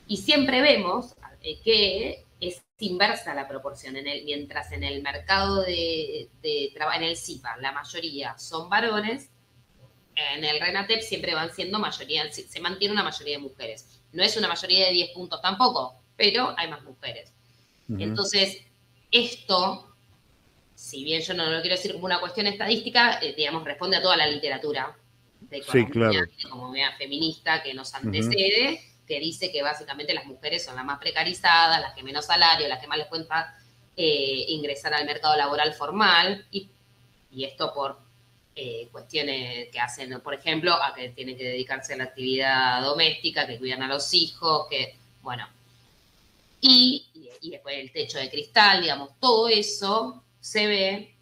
Y 0.07 0.17
siempre 0.17 0.61
vemos 0.61 1.15
eh, 1.43 1.61
que 1.65 2.25
es 2.41 2.63
inversa 2.79 3.35
la 3.35 3.47
proporción, 3.47 3.95
mientras 4.25 4.73
en 4.73 4.83
el 4.85 5.03
mercado 5.03 5.63
de, 5.63 6.29
trabajo, 6.75 6.99
en 6.99 7.05
el 7.05 7.17
CIPA, 7.17 7.59
la 7.59 7.73
mayoría 7.73 8.39
son 8.39 8.69
varones, 8.69 9.31
en 10.15 10.45
el 10.45 10.61
RENATEP 10.61 11.03
siempre 11.03 11.35
van 11.35 11.55
siendo 11.55 11.79
mayoría, 11.79 12.31
se 12.33 12.61
mantiene 12.61 12.93
una 12.93 13.05
mayoría 13.05 13.37
de 13.37 13.43
mujeres. 13.43 14.03
No 14.13 14.23
es 14.23 14.37
una 14.37 14.49
mayoría 14.49 14.87
de 14.87 14.93
10 14.93 15.11
puntos 15.11 15.41
tampoco, 15.41 16.03
pero 16.17 16.55
hay 16.57 16.69
más 16.69 16.83
mujeres. 16.83 17.33
Entonces, 17.99 18.63
esto, 19.11 19.95
si 20.75 21.03
bien 21.05 21.23
yo 21.23 21.35
no 21.35 21.51
lo 21.51 21.61
quiero 21.61 21.77
decir 21.77 21.93
como 21.93 22.07
una 22.07 22.21
cuestión 22.21 22.47
estadística, 22.47 23.19
eh, 23.21 23.35
digamos, 23.37 23.65
responde 23.65 23.97
a 23.97 24.03
toda 24.03 24.17
la 24.17 24.27
literatura 24.27 24.97
de 25.41 25.59
economía, 25.59 26.29
economía 26.39 26.93
feminista 26.97 27.63
que 27.63 27.75
nos 27.75 27.93
antecede, 27.95 28.81
que 29.07 29.19
dice 29.19 29.51
que 29.51 29.63
básicamente 29.63 30.15
las 30.15 30.27
mujeres 30.27 30.65
son 30.65 30.77
las 30.77 30.85
más 30.85 30.99
precarizadas, 31.01 31.81
las 31.81 31.95
que 31.95 32.03
menos 32.03 32.27
salario, 32.27 32.69
las 32.69 32.79
que 32.81 32.87
más 32.87 32.99
les 32.99 33.09
cuenta 33.09 33.59
eh, 33.97 34.45
ingresar 34.49 34.95
al 34.95 35.05
mercado 35.05 35.37
laboral 35.37 35.75
formal, 35.75 36.47
y, 36.53 36.69
y 37.33 37.45
esto 37.45 37.75
por 37.75 37.99
eh, 38.55 38.89
cuestiones 38.93 39.69
que 39.73 39.81
hacen, 39.81 40.21
por 40.21 40.35
ejemplo, 40.35 40.75
a 40.75 40.95
que 40.95 41.09
tienen 41.11 41.37
que 41.37 41.45
dedicarse 41.45 41.95
a 41.95 41.97
la 41.97 42.05
actividad 42.05 42.83
doméstica, 42.83 43.47
que 43.47 43.59
cuidan 43.59 43.83
a 43.83 43.89
los 43.89 44.13
hijos, 44.15 44.67
que, 44.69 44.97
bueno, 45.23 45.49
y, 46.61 47.07
después 47.43 47.77
el 47.79 47.93
techo 47.93 48.19
de 48.19 48.31
cristal, 48.31 48.83
digamos, 48.83 49.11
todo 49.19 49.49
eso 49.49 50.23
se 50.41 50.67
ve 50.67 51.15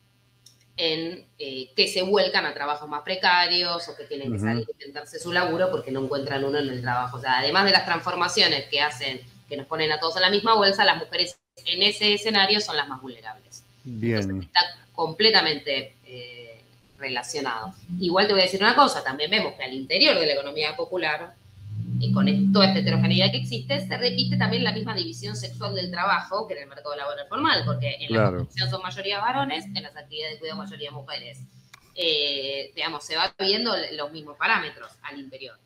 en 0.77 1.27
eh, 1.38 1.70
que 1.74 1.88
se 1.88 2.03
vuelcan 2.03 2.46
a 2.46 2.55
trabajos 2.55 2.88
más 2.88 3.03
precarios 3.03 3.88
o 3.88 3.96
que 3.96 4.05
tienen 4.05 4.33
que 4.33 4.38
salir 4.38 4.66
a 4.66 4.70
intentarse 4.72 5.18
su 5.18 5.33
laburo 5.33 5.70
porque 5.70 5.90
no 5.90 6.05
encuentran 6.05 6.44
uno 6.44 6.59
en 6.59 6.68
el 6.68 6.81
trabajo. 6.83 7.16
O 7.16 7.20
sea, 7.20 7.38
además 7.38 7.64
de 7.64 7.72
las 7.72 7.85
transformaciones 7.85 8.66
que 8.68 8.81
hacen, 8.81 9.20
que 9.48 9.57
nos 9.57 9.66
ponen 9.66 9.90
a 9.90 9.98
todos 9.98 10.16
en 10.16 10.22
la 10.22 10.31
misma 10.31 10.55
bolsa, 10.55 10.85
las 10.85 10.98
mujeres 10.98 11.37
en 11.64 11.83
ese 11.83 12.14
escenario 12.14 12.61
son 12.61 12.77
las 12.77 12.88
más 12.88 13.01
vulnerables. 13.01 13.64
Bien. 13.85 14.42
está 14.42 14.61
completamente 14.92 15.94
eh, 16.05 16.61
relacionados. 16.98 17.74
Igual 18.01 18.27
te 18.27 18.33
voy 18.33 18.42
a 18.42 18.44
decir 18.44 18.61
una 18.61 18.74
cosa, 18.74 19.03
también 19.03 19.31
vemos 19.31 19.55
que 19.55 19.64
al 19.64 19.72
interior 19.72 20.18
de 20.18 20.27
la 20.27 20.33
economía 20.35 20.77
popular, 20.77 21.35
y 22.01 22.13
con 22.13 22.53
toda 22.53 22.67
esta 22.67 22.81
heterogeneidad 22.81 23.31
que 23.31 23.39
existe, 23.39 23.87
se 23.87 23.97
repite 23.97 24.37
también 24.37 24.65
la 24.65 24.73
misma 24.73 24.95
división 24.95 25.35
sexual 25.37 25.75
del 25.75 25.91
trabajo 25.91 26.47
que 26.47 26.55
en 26.55 26.63
el 26.63 26.69
mercado 26.69 26.95
laboral 26.97 27.27
formal, 27.29 27.63
porque 27.65 27.97
en 28.01 28.15
la 28.15 28.47
son 28.71 28.83
mayoría 28.83 29.21
varones, 29.21 29.65
en 29.67 29.83
las 29.83 29.97
actividades 29.97 30.35
de 30.35 30.41
cuidado 30.41 30.59
mayoría 30.59 30.91
mujeres. 30.91 31.41
Eh, 31.95 32.71
digamos, 32.77 33.05
se 33.05 33.17
va 33.17 33.35
viendo 33.39 33.73
los 33.97 34.13
mismos 34.13 34.37
parámetros 34.37 34.93
al 35.03 35.19
interior. 35.19 35.57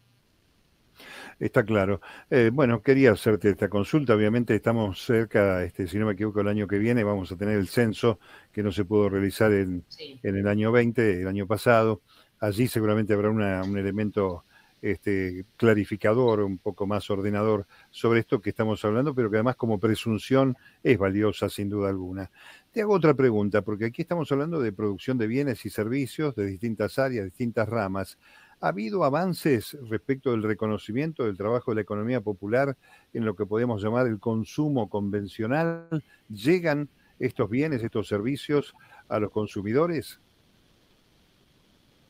Está 1.39 1.65
claro. 1.65 2.01
Eh, 2.31 2.51
bueno, 2.53 2.83
quería 2.83 3.13
hacerte 3.13 3.51
esta 3.51 3.69
consulta. 3.69 4.15
Obviamente 4.15 4.55
estamos 4.55 5.05
cerca, 5.05 5.63
este, 5.65 5.87
si 5.87 5.99
no 5.99 6.07
me 6.07 6.13
equivoco, 6.13 6.41
el 6.41 6.49
año 6.49 6.67
que 6.67 6.79
viene 6.79 7.05
vamos 7.05 7.33
a 7.33 7.37
tener 7.37 7.59
el 7.59 7.69
censo 7.69 8.19
que 8.53 8.63
no 8.63 8.73
se 8.73 8.85
pudo 8.85 9.09
realizar 9.09 9.53
en, 9.53 9.85
el 10.23 10.49
año 10.49 10.73
20, 10.73 11.23
el 11.23 11.29
año 11.29 11.47
pasado. 11.47 12.01
Allí 12.41 12.69
seguramente 12.69 13.13
habrá 13.13 13.31
un 13.31 13.77
elemento 13.77 14.45
este, 14.83 15.47
clarificador, 15.57 16.41
un 16.41 16.59
poco 16.59 16.87
más 16.87 17.09
ordenador 17.09 17.67
sobre 17.91 18.21
esto 18.21 18.41
que 18.41 18.51
estamos 18.51 18.85
hablando, 18.85 19.15
pero 19.15 19.31
que 19.31 19.37
además 19.37 19.55
como 19.55 19.79
presunción 19.79 20.57
es 20.83 20.99
valiosa 20.99 21.49
sin 21.49 21.71
duda 21.71 21.89
alguna. 21.89 22.31
Te 22.73 22.83
hago 22.83 22.95
otra 22.95 23.15
pregunta, 23.15 23.63
porque 23.63 23.87
aquí 23.87 24.03
estamos 24.03 24.31
hablando 24.33 24.61
de 24.61 24.73
producción 24.73 25.17
de 25.19 25.29
bienes 25.29 25.65
y 25.65 25.71
servicios 25.71 26.35
de 26.35 26.47
distintas 26.47 26.99
áreas, 26.99 27.25
distintas 27.25 27.69
ramas. 27.69 28.19
¿Ha 28.61 28.69
habido 28.69 29.05
avances 29.05 29.77
respecto 29.89 30.33
del 30.33 30.43
reconocimiento 30.43 31.25
del 31.25 31.37
trabajo 31.37 31.71
de 31.71 31.77
la 31.77 31.81
economía 31.83 32.21
popular 32.21 32.77
en 33.13 33.25
lo 33.25 33.37
que 33.37 33.47
podemos 33.47 33.83
llamar 33.83 34.07
el 34.09 34.19
consumo 34.19 34.91
convencional? 34.91 36.03
¿Llegan 36.29 36.89
estos 37.21 37.49
bienes, 37.49 37.85
estos 37.85 38.09
servicios 38.09 38.75
a 39.09 39.21
los 39.21 39.31
consumidores? 39.31 40.21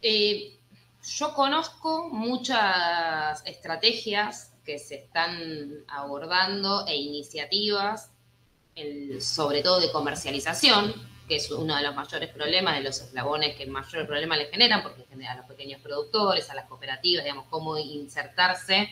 Eh, 0.00 0.58
yo 1.02 1.34
conozco 1.34 2.08
muchas 2.10 3.44
estrategias 3.46 4.52
que 4.64 4.78
se 4.78 4.96
están 4.96 5.84
abordando 5.88 6.86
e 6.86 6.96
iniciativas, 6.96 8.10
sobre 9.20 9.62
todo 9.62 9.80
de 9.80 9.90
comercialización, 9.90 10.94
que 11.28 11.36
es 11.36 11.50
uno 11.50 11.76
de 11.76 11.82
los 11.82 11.94
mayores 11.94 12.30
problemas, 12.30 12.76
de 12.76 12.82
los 12.82 13.00
eslabones 13.00 13.56
que 13.56 13.66
mayor 13.66 14.06
problema 14.06 14.36
le 14.36 14.46
generan, 14.46 14.82
porque 14.82 15.04
a 15.26 15.36
los 15.36 15.46
pequeños 15.46 15.80
productores, 15.80 16.48
a 16.50 16.54
las 16.54 16.66
cooperativas, 16.66 17.24
digamos, 17.24 17.46
cómo 17.50 17.76
insertarse. 17.78 18.88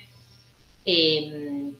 Em, 0.85 1.75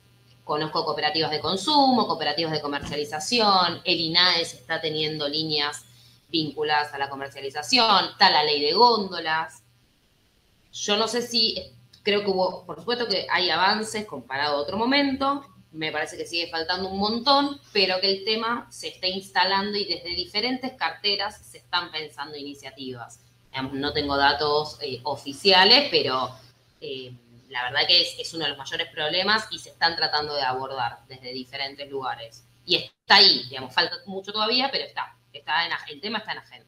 conozco 0.45 0.85
cooperativas 0.85 1.31
de 1.31 1.41
consumo, 1.41 2.07
cooperativas 2.07 2.53
de 2.53 2.61
comercialización, 2.61 3.81
el 3.85 4.01
INAES 4.01 4.55
está 4.55 4.81
teniendo 4.81 5.29
líneas 5.29 5.85
vinculadas 6.29 6.93
a 6.93 6.99
la 6.99 7.09
comercialización, 7.09 8.07
está 8.13 8.31
la 8.31 8.45
ley 8.45 8.61
de 8.61 8.73
góndolas. 8.73 9.63
Yo 10.73 10.97
no 10.97 11.09
sé 11.09 11.23
si, 11.23 11.57
creo 12.03 12.23
que 12.23 12.31
hubo, 12.31 12.65
por 12.65 12.79
supuesto 12.79 13.07
que 13.09 13.27
hay 13.31 13.51
avances 13.51 14.07
comparado 14.07 14.57
a 14.57 14.61
otro 14.61 14.77
momento, 14.77 15.45
me 15.73 15.93
parece 15.93 16.17
que 16.17 16.27
sigue 16.27 16.49
faltando 16.49 16.89
un 16.89 16.99
montón, 16.99 17.61
pero 17.73 18.01
que 18.01 18.11
el 18.11 18.25
tema 18.25 18.67
se 18.71 18.89
está 18.89 19.07
instalando 19.07 19.77
y 19.77 19.85
desde 19.85 20.11
diferentes 20.11 20.73
carteras 20.73 21.39
se 21.39 21.59
están 21.59 21.91
pensando 21.93 22.37
iniciativas. 22.37 23.21
no 23.73 23.93
tengo 23.93 24.17
datos 24.17 24.79
eh, 24.81 25.01
oficiales, 25.05 25.89
pero 25.91 26.31
eh, 26.81 27.13
la 27.49 27.65
verdad 27.65 27.81
que 27.87 28.01
es, 28.01 28.35
uno 28.35 28.45
de 28.45 28.51
los 28.51 28.59
mayores 28.59 28.89
problemas 28.89 29.47
y 29.51 29.59
se 29.59 29.71
están 29.71 29.97
tratando 29.97 30.35
de 30.35 30.43
abordar 30.43 31.01
desde 31.09 31.33
diferentes 31.33 31.89
lugares. 31.89 32.45
Y 32.65 32.77
está 32.77 33.17
ahí, 33.17 33.45
digamos, 33.49 33.75
falta 33.75 33.97
mucho 34.07 34.33
todavía, 34.33 34.71
pero 34.71 34.85
está, 34.85 35.17
está 35.33 35.67
en, 35.67 35.73
el 35.89 36.01
tema 36.01 36.19
está 36.19 36.33
en 36.33 36.39
agenda. 36.39 36.67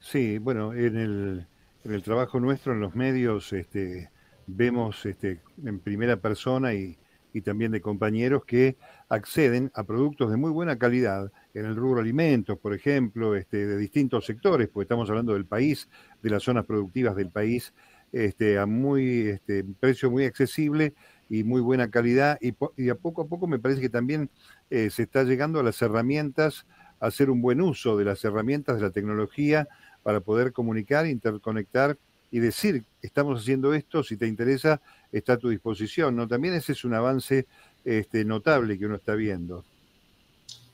Sí, 0.00 0.38
bueno, 0.38 0.72
en 0.72 0.96
el, 0.96 1.46
en 1.84 1.92
el 1.92 2.02
trabajo 2.02 2.40
nuestro, 2.40 2.72
en 2.72 2.80
los 2.80 2.94
medios, 2.94 3.52
este, 3.52 4.10
vemos 4.46 5.04
este, 5.06 5.40
en 5.64 5.80
primera 5.80 6.16
persona 6.16 6.74
y 6.74 6.98
y 7.32 7.40
también 7.42 7.72
de 7.72 7.80
compañeros 7.80 8.44
que 8.44 8.76
acceden 9.08 9.70
a 9.74 9.84
productos 9.84 10.30
de 10.30 10.36
muy 10.36 10.50
buena 10.50 10.78
calidad 10.78 11.30
en 11.54 11.66
el 11.66 11.76
rubro 11.76 12.00
alimentos, 12.00 12.58
por 12.58 12.74
ejemplo, 12.74 13.34
este, 13.34 13.66
de 13.66 13.76
distintos 13.76 14.26
sectores, 14.26 14.68
porque 14.68 14.84
estamos 14.84 15.08
hablando 15.08 15.34
del 15.34 15.46
país, 15.46 15.88
de 16.22 16.30
las 16.30 16.42
zonas 16.42 16.64
productivas 16.64 17.16
del 17.16 17.30
país, 17.30 17.72
este, 18.12 18.58
a 18.58 18.66
muy 18.66 19.28
este, 19.28 19.64
precio 19.64 20.10
muy 20.10 20.24
accesible 20.24 20.94
y 21.28 21.44
muy 21.44 21.60
buena 21.60 21.90
calidad. 21.90 22.38
Y, 22.40 22.88
a 22.88 22.94
poco 22.94 23.22
a 23.22 23.28
poco 23.28 23.46
me 23.46 23.58
parece 23.58 23.80
que 23.80 23.88
también 23.88 24.30
eh, 24.68 24.90
se 24.90 25.04
está 25.04 25.22
llegando 25.22 25.60
a 25.60 25.62
las 25.62 25.80
herramientas, 25.82 26.66
a 26.98 27.06
hacer 27.06 27.30
un 27.30 27.40
buen 27.40 27.60
uso 27.60 27.96
de 27.96 28.04
las 28.04 28.24
herramientas 28.24 28.76
de 28.76 28.82
la 28.82 28.90
tecnología 28.90 29.68
para 30.02 30.20
poder 30.20 30.52
comunicar, 30.52 31.06
interconectar 31.06 31.96
y 32.30 32.38
decir, 32.38 32.84
estamos 33.02 33.40
haciendo 33.40 33.74
esto, 33.74 34.04
si 34.04 34.16
te 34.16 34.26
interesa, 34.26 34.80
está 35.10 35.34
a 35.34 35.38
tu 35.38 35.48
disposición. 35.48 36.14
¿no? 36.16 36.28
También 36.28 36.54
ese 36.54 36.72
es 36.72 36.84
un 36.84 36.94
avance 36.94 37.46
este, 37.84 38.24
notable 38.24 38.78
que 38.78 38.86
uno 38.86 38.96
está 38.96 39.14
viendo. 39.14 39.64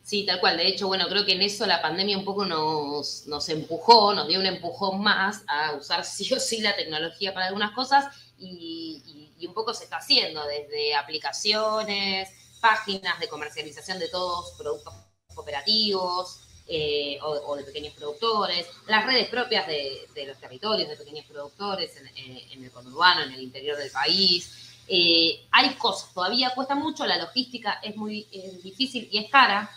Sí, 0.02 0.24
tal 0.24 0.38
cual. 0.38 0.56
De 0.56 0.68
hecho, 0.68 0.86
bueno, 0.86 1.08
creo 1.08 1.24
que 1.24 1.32
en 1.32 1.42
eso 1.42 1.66
la 1.66 1.82
pandemia 1.82 2.16
un 2.16 2.24
poco 2.24 2.44
nos, 2.44 3.48
empujó, 3.48 4.14
nos 4.14 4.28
dio 4.28 4.38
un 4.38 4.46
empujón 4.46 5.02
más 5.02 5.42
a 5.48 5.74
usar 5.74 6.04
sí 6.04 6.32
o 6.32 6.38
sí 6.38 6.60
la 6.60 6.76
tecnología 6.76 7.34
para 7.34 7.46
algunas 7.46 7.72
cosas 7.72 8.06
y, 8.38 9.32
y 9.38 9.46
un 9.46 9.54
poco 9.54 9.74
se 9.74 9.84
está 9.84 9.96
haciendo 9.96 10.44
desde 10.46 10.94
aplicaciones, 10.94 12.28
páginas 12.60 13.18
de 13.18 13.28
comercialización 13.28 13.98
de 13.98 14.08
todos 14.08 14.52
productos 14.56 14.94
cooperativos, 15.34 16.45
eh, 16.68 17.16
o, 17.22 17.54
de 17.54 17.62
pequeños 17.62 17.94
productores, 17.94 18.66
las 18.88 19.06
redes 19.06 19.28
propias 19.28 19.68
de, 19.68 20.08
los 20.26 20.36
territorios 20.38 20.88
de 20.88 20.96
pequeños 20.96 21.24
productores 21.26 21.92
en, 21.96 22.64
el 22.64 22.70
conurbano, 22.72 23.22
en 23.22 23.32
el 23.32 23.40
interior 23.40 23.76
del 23.76 23.90
país. 23.92 24.82
Eh, 24.88 25.46
hay 25.52 25.74
cosas, 25.74 26.12
todavía 26.12 26.50
cuesta 26.56 26.74
mucho, 26.74 27.06
la 27.06 27.18
logística 27.18 27.78
es 27.84 27.94
muy 27.94 28.24
difícil 28.64 29.08
y 29.12 29.18
es 29.18 29.30
cara, 29.30 29.70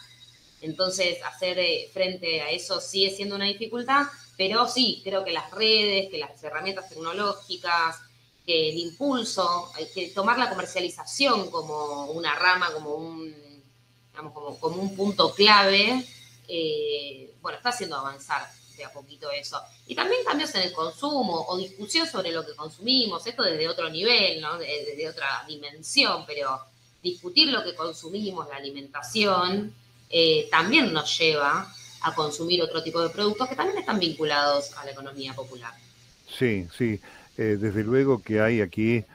entonces 0.62 1.20
hacer 1.24 1.60
eh, 1.60 1.90
frente 1.94 2.42
a 2.42 2.50
eso 2.50 2.82
sigue 2.82 3.16
siendo 3.16 3.36
una 3.36 3.46
dificultad, 3.46 4.08
pero 4.36 4.68
sí, 4.68 5.02
creo 5.04 5.24
que 5.24 5.32
las 5.32 5.52
redes, 5.52 6.10
que 6.10 6.18
las 6.18 6.44
herramientas 6.44 6.90
tecnológicas, 6.90 8.00
que 8.48 8.70
el 8.70 8.80
impulso, 8.80 9.72
hay 9.76 9.88
que 9.94 10.08
tomar 10.08 10.40
la 10.40 10.50
comercialización 10.50 11.52
como 11.52 12.06
una 12.06 12.34
rama, 12.34 12.72
como 12.74 12.96
un, 12.96 13.32
como, 14.34 14.60
como 14.60 14.82
un 14.82 14.96
punto 14.96 15.36
clave, 15.36 16.04
eh, 16.52 17.32
bueno, 17.42 17.58
está 17.58 17.70
haciendo 17.70 17.96
avanzar 17.96 18.42
de 18.76 18.84
a 18.84 18.92
poquito 18.92 19.30
eso. 19.30 19.62
Y 19.88 19.94
también 19.94 20.22
cambios 20.26 20.54
en 20.56 20.64
el 20.64 20.74
consumo 20.74 21.46
o 21.48 21.58
discusión 21.58 22.08
sobre 22.08 22.32
lo 22.32 22.46
que 22.46 22.56
consumimos, 22.56 23.26
esto 23.28 23.44
desde 23.44 23.68
otro 23.68 23.90
nivel, 23.90 24.42
¿no? 24.42 24.58
desde 24.58 25.08
otra 25.08 25.46
dimensión, 25.48 26.24
pero 26.26 26.60
discutir 27.04 27.50
lo 27.50 27.64
que 27.64 27.76
consumimos, 27.76 28.48
la 28.50 28.56
alimentación, 28.56 29.74
eh, 30.10 30.48
también 30.50 30.92
nos 30.92 31.18
lleva 31.20 31.72
a 32.02 32.16
consumir 32.16 32.64
otro 32.64 32.82
tipo 32.82 33.02
de 33.02 33.10
productos 33.10 33.50
que 33.50 33.56
también 33.56 33.78
están 33.78 34.00
vinculados 34.00 34.76
a 34.78 34.86
la 34.86 34.92
economía 34.92 35.34
popular. 35.34 35.74
Sí, 36.28 36.66
sí. 36.76 37.00
Eh, 37.38 37.58
desde 37.60 37.84
luego 37.84 38.24
que 38.24 38.42
hay 38.42 38.62
aquí 38.62 39.06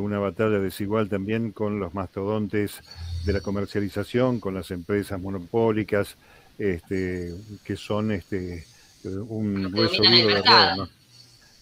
una 0.00 0.18
batalla 0.18 0.58
desigual 0.58 1.08
también 1.08 1.52
con 1.52 1.78
los 1.78 1.94
mastodontes 1.94 2.80
de 3.24 3.32
la 3.32 3.40
comercialización, 3.40 4.40
con 4.40 4.52
las 4.52 4.72
empresas 4.72 5.20
monopólicas, 5.20 6.16
este, 6.58 7.34
que 7.64 7.76
son 7.76 8.12
este, 8.12 8.64
un 9.04 9.72
hueso 9.72 10.02
duro 10.02 10.34
de 10.34 10.88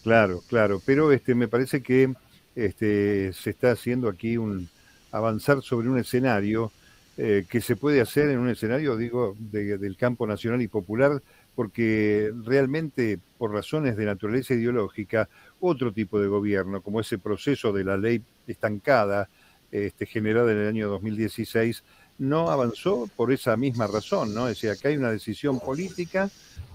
Claro, 0.03 0.43
claro, 0.49 0.81
pero 0.85 1.13
este, 1.13 1.35
me 1.35 1.49
parece 1.49 1.83
que 1.83 2.15
este, 2.55 3.33
se 3.33 3.51
está 3.51 3.73
haciendo 3.73 4.09
aquí 4.09 4.37
un 4.37 4.69
avanzar 5.11 5.63
sobre 5.63 5.89
un 5.89 5.99
escenario 5.99 6.71
eh, 7.19 7.45
que 7.49 7.61
se 7.61 7.77
puede 7.77 8.01
hacer 8.01 8.29
en 8.29 8.39
un 8.39 8.49
escenario, 8.49 8.97
digo, 8.97 9.35
del 9.39 9.97
campo 9.97 10.27
nacional 10.27 10.63
y 10.63 10.69
popular, 10.69 11.23
porque 11.55 12.31
realmente 12.45 13.19
por 13.39 13.53
razones 13.53 13.97
de 13.97 14.05
naturaleza 14.05 14.55
ideológica, 14.55 15.29
otro 15.59 15.93
tipo 15.93 16.21
de 16.21 16.29
gobierno, 16.29 16.83
como 16.83 17.01
ese 17.01 17.19
proceso 17.19 17.73
de 17.73 17.85
la 17.85 17.97
ley 17.97 18.23
estancada, 18.47 19.29
este, 19.73 20.07
generada 20.07 20.53
en 20.53 20.59
el 20.59 20.69
año 20.69 20.89
2016, 20.89 21.83
no 22.19 22.51
avanzó 22.51 23.09
por 23.15 23.33
esa 23.33 23.57
misma 23.57 23.87
razón, 23.87 24.35
¿no? 24.35 24.49
Es 24.49 24.57
decir, 24.57 24.71
acá 24.71 24.89
hay 24.89 24.97
una 24.97 25.11
decisión 25.11 25.61
política 25.61 26.31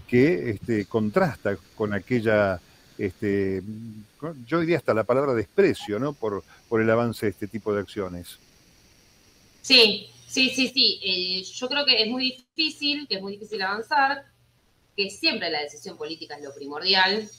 que 0.07 0.51
este, 0.51 0.85
contrasta 0.85 1.57
con 1.75 1.93
aquella, 1.93 2.59
este, 2.97 3.63
yo 4.45 4.59
diría 4.59 4.77
hasta 4.77 4.93
la 4.93 5.03
palabra 5.03 5.33
desprecio, 5.33 5.99
¿no? 5.99 6.13
Por, 6.13 6.43
por 6.69 6.81
el 6.81 6.89
avance 6.89 7.25
de 7.25 7.31
este 7.31 7.47
tipo 7.47 7.73
de 7.73 7.81
acciones. 7.81 8.37
Sí, 9.61 10.09
sí, 10.27 10.49
sí, 10.49 10.67
sí. 10.67 10.99
Eh, 11.03 11.43
yo 11.43 11.67
creo 11.67 11.85
que 11.85 12.01
es 12.03 12.09
muy 12.09 12.45
difícil, 12.55 13.07
que 13.07 13.15
es 13.15 13.21
muy 13.21 13.33
difícil 13.33 13.61
avanzar, 13.61 14.25
que 14.95 15.09
siempre 15.09 15.49
la 15.49 15.61
decisión 15.61 15.97
política 15.97 16.35
es 16.35 16.43
lo 16.43 16.53
primordial. 16.53 17.29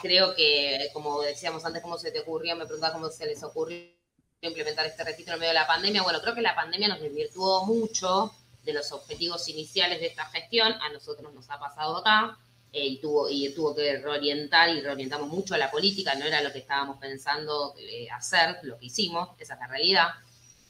Creo 0.00 0.34
que, 0.34 0.88
como 0.92 1.22
decíamos 1.22 1.64
antes, 1.64 1.82
cómo 1.82 1.98
se 1.98 2.10
te 2.10 2.20
ocurrió, 2.20 2.56
me 2.56 2.64
preguntaba 2.64 2.94
cómo 2.94 3.08
se 3.10 3.26
les 3.26 3.42
ocurrió 3.42 4.03
implementar 4.48 4.86
este 4.86 5.04
registro 5.04 5.34
en 5.34 5.40
medio 5.40 5.52
de 5.52 5.58
la 5.58 5.66
pandemia. 5.66 6.02
Bueno, 6.02 6.20
creo 6.20 6.34
que 6.34 6.42
la 6.42 6.54
pandemia 6.54 6.88
nos 6.88 7.00
desvirtuó 7.00 7.66
mucho 7.66 8.34
de 8.64 8.72
los 8.72 8.92
objetivos 8.92 9.48
iniciales 9.48 10.00
de 10.00 10.06
esta 10.06 10.26
gestión. 10.26 10.72
A 10.72 10.92
nosotros 10.92 11.32
nos 11.32 11.50
ha 11.50 11.58
pasado 11.58 11.98
acá 11.98 12.38
eh, 12.72 12.86
y, 12.86 13.00
tuvo, 13.00 13.28
y 13.28 13.52
tuvo 13.54 13.74
que 13.74 13.98
reorientar 13.98 14.68
y 14.70 14.80
reorientamos 14.80 15.28
mucho 15.28 15.54
a 15.54 15.58
la 15.58 15.70
política. 15.70 16.14
No 16.14 16.24
era 16.24 16.42
lo 16.42 16.52
que 16.52 16.58
estábamos 16.58 16.98
pensando 16.98 17.74
eh, 17.78 18.08
hacer, 18.10 18.58
lo 18.62 18.78
que 18.78 18.86
hicimos, 18.86 19.30
esa 19.38 19.54
es 19.54 19.60
la 19.60 19.66
realidad. 19.66 20.08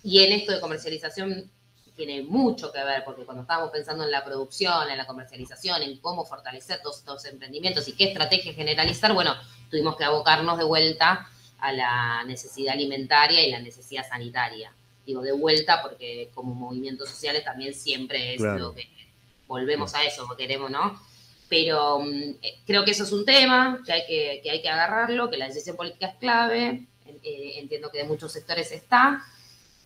Y 0.03 0.23
en 0.23 0.33
esto 0.33 0.53
de 0.53 0.61
comercialización 0.61 1.51
tiene 1.97 2.23
mucho 2.23 2.73
que 2.73 2.83
ver, 2.83 3.05
porque 3.05 3.25
cuando 3.25 3.43
estábamos 3.43 3.71
pensando 3.71 4.05
en 4.05 4.11
la 4.11 4.25
producción, 4.25 4.91
en 4.91 4.99
la 4.99 5.07
comercialización, 5.07 5.83
en 5.83 5.99
cómo 5.99 6.25
fortalecer 6.25 6.81
todos 6.83 6.99
estos 6.99 7.25
emprendimientos 7.27 7.87
y 7.89 7.93
qué 7.93 8.05
estrategia 8.07 8.53
generalizar, 8.53 9.13
bueno, 9.13 9.35
tuvimos 9.71 9.97
que 9.97 10.05
abocarnos 10.05 10.59
de 10.59 10.65
vuelta 10.65 11.29
a 11.65 11.73
la 11.73 12.25
necesidad 12.25 12.75
alimentaria 12.75 13.43
y 13.43 13.51
la 13.51 13.59
necesidad 13.59 14.07
sanitaria. 14.07 14.71
Digo, 15.07 15.23
de 15.23 15.33
vuelta 15.33 15.81
porque 15.81 16.29
como 16.35 16.55
movimientos 16.55 17.09
sociales 17.09 17.43
también 17.43 17.73
siempre 17.73 18.35
es 18.35 18.41
lo 18.43 18.75
que 18.75 18.87
volvemos 19.47 19.95
a 19.95 20.05
eso, 20.05 20.29
queremos, 20.37 20.71
¿no? 20.71 21.01
Pero 21.49 22.01
mm, 22.01 22.35
eh, 22.43 22.59
creo 22.67 22.85
que 22.85 22.91
eso 22.91 23.05
es 23.05 23.13
un 23.13 23.25
tema 23.25 23.83
que 23.85 23.93
hay 23.93 24.07
que, 24.07 24.41
que 24.43 24.51
hay 24.51 24.61
que 24.61 24.69
agarrarlo, 24.69 25.31
que 25.31 25.39
la 25.39 25.47
decisión 25.47 25.75
política 25.75 26.09
es 26.09 26.17
clave, 26.17 26.87
eh, 27.07 27.53
entiendo 27.57 27.91
que 27.91 27.99
de 27.99 28.05
muchos 28.05 28.31
sectores 28.31 28.71
está, 28.73 29.25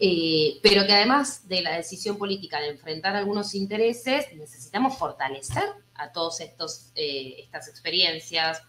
eh, 0.01 0.59
pero 0.61 0.85
que 0.85 0.93
además 0.93 1.49
de 1.49 1.63
la 1.63 1.77
decisión 1.77 2.19
política 2.19 2.59
de 2.61 2.71
enfrentar 2.71 3.15
algunos 3.15 3.55
intereses, 3.55 4.27
necesitamos 4.35 4.99
fortalecer 4.99 5.65
a 5.95 6.11
todos 6.11 6.41
estos 6.41 6.91
estas 6.95 7.69
experiencias, 7.69 8.63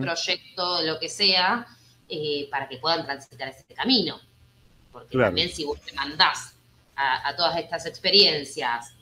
proyectos, 0.00 0.84
lo 0.84 0.98
que 0.98 1.08
sea, 1.08 1.66
eh, 2.08 2.48
para 2.50 2.68
que 2.68 2.78
puedan 2.78 3.04
transitar 3.04 3.48
ese 3.48 3.64
camino. 3.74 4.20
Porque 4.92 5.18
también 5.18 5.48
si 5.50 5.64
vos 5.64 5.80
te 5.80 5.92
mandás 5.92 6.56
a, 6.96 7.34
todas 7.36 7.58
estas 7.58 7.84
experiencias 7.86 8.94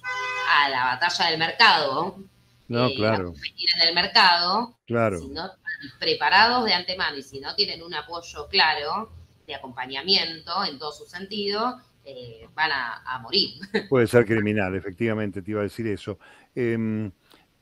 a 0.51 0.69
la 0.69 0.85
batalla 0.85 1.31
del 1.31 1.39
mercado, 1.39 2.19
no, 2.67 2.87
eh, 2.89 2.95
claro. 2.97 3.33
a 3.33 3.83
en 3.83 3.89
el 3.89 3.95
mercado, 3.95 4.77
claro. 4.87 5.19
si 5.21 5.29
no 5.29 5.47
están 5.47 5.99
preparados 6.01 6.65
de 6.65 6.73
antemano 6.73 7.17
y 7.19 7.23
si 7.23 7.39
no 7.39 7.55
tienen 7.55 7.83
un 7.83 7.95
apoyo 7.95 8.49
claro, 8.49 9.13
de 9.47 9.55
acompañamiento 9.55 10.65
en 10.65 10.79
todo 10.79 10.93
su 10.93 11.05
sentido, 11.05 11.81
eh, 12.05 12.49
van 12.55 12.71
a, 12.73 13.19
morir. 13.23 13.55
Puede 13.89 14.07
ser 14.07 14.27
criminal, 14.27 14.75
efectivamente, 14.75 15.43
te 15.43 15.51
iba 15.51 15.61
a 15.61 15.65
decir 15.65 15.87
eso. 15.87 16.19
Em, 16.55 17.11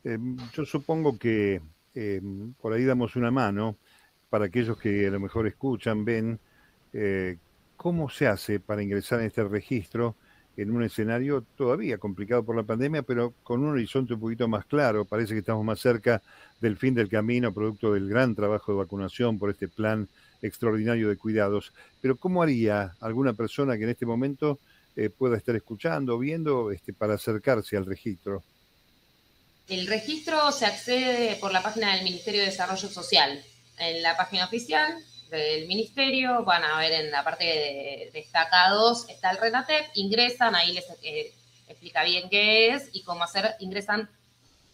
em, 0.05 0.37
yo 0.53 0.65
supongo 0.65 1.19
que 1.19 1.61
em, 1.95 2.53
por 2.55 2.73
ahí 2.73 2.85
damos 2.85 3.17
una 3.17 3.31
mano 3.31 3.77
para 4.33 4.47
aquellos 4.47 4.79
que 4.79 5.07
a 5.07 5.11
lo 5.11 5.21
mejor 5.21 5.47
escuchan, 5.47 6.07
ven, 6.07 6.41
eh, 6.95 7.37
cómo 7.77 8.09
se 8.09 8.27
hace 8.27 8.61
para 8.61 8.83
ingresar 8.83 9.21
en 9.21 9.27
este 9.27 9.45
registro 9.45 10.17
en 10.57 10.71
un 10.71 10.83
escenario 10.83 11.45
todavía 11.55 11.99
complicado 11.99 12.43
por 12.43 12.57
la 12.57 12.63
pandemia, 12.63 13.03
pero 13.03 13.35
con 13.43 13.63
un 13.63 13.73
horizonte 13.73 14.15
un 14.15 14.21
poquito 14.21 14.49
más 14.49 14.65
claro. 14.65 15.05
Parece 15.05 15.35
que 15.35 15.41
estamos 15.41 15.63
más 15.67 15.81
cerca 15.81 16.23
del 16.63 16.79
fin 16.79 16.95
del 16.95 17.11
camino, 17.11 17.53
producto 17.53 17.93
del 17.93 18.09
gran 18.09 18.35
trabajo 18.35 18.73
de 18.73 18.79
vacunación 18.79 19.39
por 19.39 19.51
este 19.51 19.69
plan 19.69 20.09
extraordinario 20.41 21.11
de 21.11 21.19
cuidados. 21.19 21.75
Pero 22.01 22.17
¿cómo 22.17 22.43
haría 22.43 22.95
alguna 23.01 23.35
persona 23.35 23.77
que 23.77 23.85
en 23.85 23.91
este 23.91 24.07
momento 24.07 24.61
eh, 24.97 25.11
pueda 25.11 25.37
estar 25.37 25.55
escuchando 25.55 26.19
viendo 26.19 26.71
este, 26.71 26.95
para 26.95 27.17
acercarse 27.17 27.77
al 27.77 27.85
registro? 27.85 28.43
El 29.69 29.87
registro 29.87 30.51
se 30.53 30.65
accede 30.65 31.37
por 31.37 31.53
la 31.53 31.63
página 31.63 31.95
del 31.95 32.05
Ministerio 32.05 32.41
de 32.41 32.47
Desarrollo 32.47 32.89
Social. 32.89 33.45
En 33.83 34.01
la 34.01 34.17
página 34.17 34.45
oficial 34.45 34.97
del 35.29 35.67
ministerio, 35.67 36.45
van 36.45 36.63
a 36.63 36.79
ver 36.79 36.93
en 36.93 37.11
la 37.11 37.25
parte 37.25 37.45
de 37.45 38.11
destacados, 38.13 39.09
está 39.09 39.31
el 39.31 39.39
RENATEP, 39.39 39.87
ingresan, 39.95 40.55
ahí 40.55 40.73
les 40.73 40.85
eh, 41.03 41.33
explica 41.67 42.05
bien 42.05 42.29
qué 42.31 42.69
es 42.69 42.91
y 42.93 43.03
cómo 43.03 43.25
hacer, 43.25 43.57
ingresan, 43.59 44.09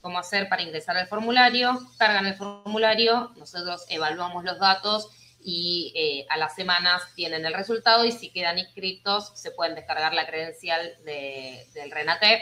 cómo 0.03 0.18
hacer 0.18 0.49
para 0.51 0.62
ingresar 0.62 0.99
al 0.99 1.07
formulario, 1.07 1.81
cargan 1.97 2.27
el 2.27 2.35
formulario, 2.35 3.33
nosotros 3.38 3.87
evaluamos 3.88 4.44
los 4.44 4.59
datos 4.59 5.09
y 5.42 5.92
eh, 5.97 6.27
a 6.29 6.37
las 6.37 6.55
semanas 6.55 7.03
tienen 7.14 7.47
el 7.47 7.55
resultado 7.55 8.05
y 8.05 8.12
si 8.12 8.29
quedan 8.29 8.59
inscritos 8.59 9.33
se 9.37 9.53
pueden 9.53 9.75
descargar 9.75 10.12
la 10.12 10.27
credencial 10.27 10.99
del 11.05 11.90
RENATEP 11.90 12.40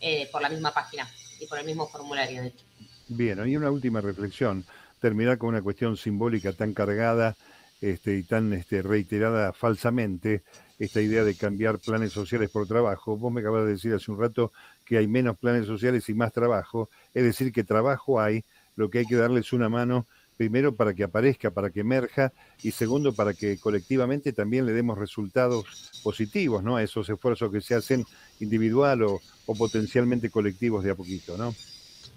eh, 0.00 0.28
por 0.30 0.42
la 0.42 0.50
misma 0.50 0.74
página 0.74 1.08
y 1.40 1.46
por 1.46 1.58
el 1.58 1.64
mismo 1.64 1.88
formulario, 1.88 2.42
de 2.42 2.48
hecho. 2.48 2.64
Bien, 3.08 3.48
y 3.48 3.56
una 3.56 3.70
última 3.70 4.02
reflexión, 4.02 4.66
terminar 5.02 5.36
con 5.36 5.48
una 5.48 5.60
cuestión 5.60 5.96
simbólica 5.96 6.52
tan 6.52 6.72
cargada 6.72 7.36
este, 7.80 8.16
y 8.16 8.22
tan 8.22 8.52
este, 8.52 8.82
reiterada 8.82 9.52
falsamente 9.52 10.44
esta 10.78 11.02
idea 11.02 11.24
de 11.24 11.34
cambiar 11.34 11.80
planes 11.80 12.12
sociales 12.12 12.50
por 12.50 12.68
trabajo. 12.68 13.16
Vos 13.16 13.32
me 13.32 13.40
acabas 13.40 13.64
de 13.64 13.72
decir 13.72 13.92
hace 13.92 14.12
un 14.12 14.20
rato 14.20 14.52
que 14.84 14.98
hay 14.98 15.08
menos 15.08 15.36
planes 15.36 15.66
sociales 15.66 16.08
y 16.08 16.14
más 16.14 16.32
trabajo, 16.32 16.88
es 17.12 17.24
decir, 17.24 17.52
que 17.52 17.64
trabajo 17.64 18.20
hay, 18.20 18.44
lo 18.76 18.88
que 18.88 19.00
hay 19.00 19.06
que 19.06 19.16
darles 19.16 19.52
una 19.52 19.68
mano 19.68 20.06
primero 20.36 20.76
para 20.76 20.94
que 20.94 21.02
aparezca, 21.02 21.50
para 21.50 21.70
que 21.70 21.80
emerja 21.80 22.32
y 22.62 22.70
segundo 22.70 23.12
para 23.12 23.34
que 23.34 23.58
colectivamente 23.58 24.32
también 24.32 24.66
le 24.66 24.72
demos 24.72 24.98
resultados 24.98 25.90
positivos 26.04 26.62
¿no? 26.62 26.76
a 26.76 26.82
esos 26.82 27.08
esfuerzos 27.08 27.50
que 27.50 27.60
se 27.60 27.74
hacen 27.74 28.04
individual 28.38 29.02
o, 29.02 29.20
o 29.46 29.54
potencialmente 29.56 30.30
colectivos 30.30 30.84
de 30.84 30.92
a 30.92 30.94
poquito, 30.94 31.36
¿no? 31.36 31.52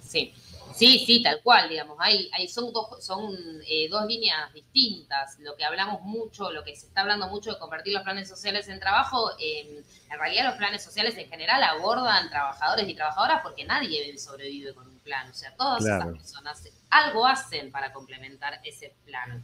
Sí, 0.01 0.33
Sí, 0.75 1.03
sí, 1.05 1.23
tal 1.23 1.41
cual, 1.41 1.69
digamos. 1.69 1.97
Hay, 2.01 2.29
hay, 2.33 2.49
son 2.49 2.73
dos, 2.73 3.03
son, 3.03 3.33
eh, 3.65 3.87
dos 3.89 4.05
líneas 4.05 4.51
distintas. 4.53 5.39
Lo 5.39 5.55
que 5.55 5.63
hablamos 5.63 6.01
mucho, 6.01 6.51
lo 6.51 6.65
que 6.65 6.75
se 6.75 6.87
está 6.87 7.01
hablando 7.01 7.29
mucho 7.29 7.53
de 7.53 7.59
convertir 7.59 7.93
los 7.93 8.03
planes 8.03 8.27
sociales 8.27 8.67
en 8.67 8.79
trabajo, 8.79 9.31
en 9.39 9.85
realidad 10.19 10.45
los 10.45 10.55
planes 10.55 10.83
sociales 10.83 11.17
en 11.17 11.29
general 11.29 11.63
abordan 11.63 12.29
trabajadores 12.29 12.87
y 12.89 12.93
trabajadoras 12.93 13.41
porque 13.41 13.63
nadie 13.63 14.17
sobrevive 14.17 14.73
con 14.73 14.87
un 14.87 14.99
plan. 14.99 15.29
O 15.29 15.33
sea, 15.33 15.55
todas 15.55 15.85
esas 15.85 16.07
personas 16.07 16.63
algo 16.89 17.25
hacen 17.25 17.71
para 17.71 17.93
complementar 17.93 18.59
ese 18.63 18.93
plan. 19.05 19.43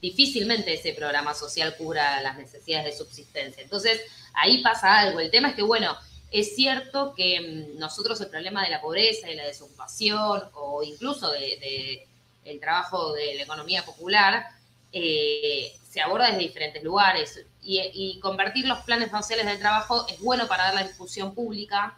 Difícilmente 0.00 0.74
ese 0.74 0.94
programa 0.94 1.32
social 1.32 1.76
cubra 1.76 2.20
las 2.22 2.36
necesidades 2.36 2.86
de 2.86 3.04
subsistencia. 3.04 3.62
Entonces, 3.62 4.00
ahí 4.34 4.60
pasa 4.62 4.98
algo. 4.98 5.20
El 5.20 5.30
tema 5.30 5.50
es 5.50 5.54
que, 5.54 5.62
bueno, 5.62 5.96
es 6.32 6.56
cierto 6.56 7.14
que 7.14 7.40
mm, 7.74 7.78
nosotros 7.78 8.20
el 8.20 8.28
problema 8.28 8.64
de 8.64 8.70
la 8.70 8.80
pobreza 8.80 9.30
y 9.30 9.36
la 9.36 9.44
desocupación 9.44 10.42
o 10.54 10.82
incluso 10.82 11.30
de, 11.30 12.06
el 12.44 12.58
trabajo 12.58 13.12
de 13.12 13.34
la 13.34 13.42
economía 13.42 13.84
popular 13.84 14.46
eh, 14.90 15.72
se 15.88 16.00
aborda 16.00 16.26
desde 16.26 16.38
diferentes 16.38 16.82
lugares. 16.82 17.44
Y, 17.62 18.18
convertir 18.20 18.66
los 18.66 18.78
planes 18.80 19.10
sociales 19.10 19.46
del 19.46 19.58
trabajo 19.58 20.06
es 20.08 20.18
bueno 20.20 20.48
para 20.48 20.64
dar 20.64 20.74
la 20.74 20.82
discusión 20.84 21.34
pública 21.34 21.96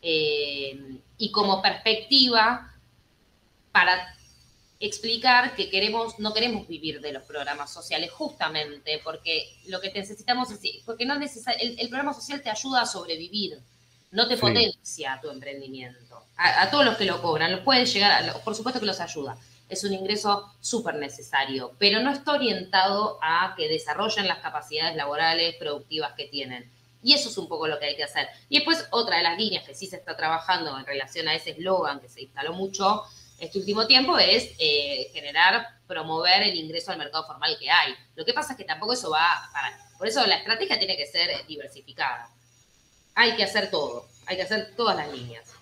eh, 0.00 0.98
y 1.18 1.30
como 1.30 1.60
perspectiva 1.60 2.72
para 3.72 4.14
explicar 4.82 5.54
que 5.54 5.70
queremos, 5.70 6.18
no 6.18 6.34
queremos 6.34 6.66
vivir 6.66 7.00
de 7.00 7.12
los 7.12 7.22
programas 7.22 7.72
sociales, 7.72 8.10
justamente 8.10 9.00
porque 9.04 9.56
lo 9.68 9.80
que 9.80 9.92
necesitamos 9.92 10.50
es, 10.50 10.60
porque 10.84 11.06
no 11.06 11.14
el, 11.14 11.78
el, 11.78 11.88
programa 11.88 12.12
social 12.12 12.42
te 12.42 12.50
ayuda 12.50 12.82
a 12.82 12.86
sobrevivir, 12.86 13.60
no 14.10 14.26
te 14.26 14.36
potencia 14.36 15.20
tu 15.22 15.30
emprendimiento. 15.30 16.24
A, 16.36 16.68
todos 16.68 16.84
los 16.84 16.96
que 16.96 17.04
lo 17.04 17.22
cobran, 17.22 17.52
los 17.52 17.60
pueden 17.60 17.86
llegar, 17.86 18.42
por 18.42 18.56
supuesto 18.56 18.80
que 18.80 18.86
los 18.86 18.98
ayuda. 18.98 19.38
Es 19.68 19.84
un 19.84 19.94
ingreso 19.94 20.52
súper 20.60 20.96
necesario, 20.96 21.76
pero 21.78 22.00
no 22.00 22.10
está 22.10 22.32
orientado 22.32 23.20
a 23.22 23.54
que 23.56 23.68
desarrollen 23.68 24.26
las 24.26 24.38
capacidades 24.38 24.96
laborales 24.96 25.54
productivas 25.60 26.12
que 26.14 26.26
tienen. 26.26 26.68
Y 27.04 27.14
eso 27.14 27.28
es 27.28 27.38
un 27.38 27.48
poco 27.48 27.68
lo 27.68 27.78
que 27.78 27.86
hay 27.86 27.96
que 27.96 28.04
hacer. 28.04 28.28
Y 28.48 28.56
después, 28.56 28.84
otra 28.90 29.18
de 29.18 29.22
las 29.22 29.38
líneas 29.38 29.64
que 29.64 29.74
sí 29.74 29.86
se 29.86 29.96
está 29.96 30.16
trabajando 30.16 30.76
en 30.76 30.84
relación 30.84 31.28
a 31.28 31.34
ese 31.34 31.50
eslogan 31.50 32.00
que 32.00 32.08
se 32.08 32.22
instaló 32.22 32.52
mucho 32.52 33.04
este 33.42 33.58
último 33.58 33.88
tiempo 33.88 34.16
es 34.18 34.54
eh, 34.60 35.10
generar, 35.12 35.66
promover 35.88 36.42
el 36.44 36.54
ingreso 36.54 36.92
al 36.92 36.98
mercado 36.98 37.26
formal 37.26 37.56
que 37.58 37.68
hay. 37.68 37.92
Lo 38.14 38.24
que 38.24 38.32
pasa 38.32 38.52
es 38.52 38.56
que 38.56 38.64
tampoco 38.64 38.92
eso 38.92 39.10
va 39.10 39.50
para... 39.52 39.76
Por 39.98 40.06
eso 40.06 40.24
la 40.28 40.36
estrategia 40.36 40.78
tiene 40.78 40.96
que 40.96 41.06
ser 41.06 41.28
diversificada. 41.48 42.28
Hay 43.16 43.34
que 43.34 43.42
hacer 43.42 43.68
todo, 43.68 44.06
hay 44.26 44.36
que 44.36 44.42
hacer 44.42 44.74
todas 44.76 44.96
las 44.96 45.12
líneas. 45.12 45.52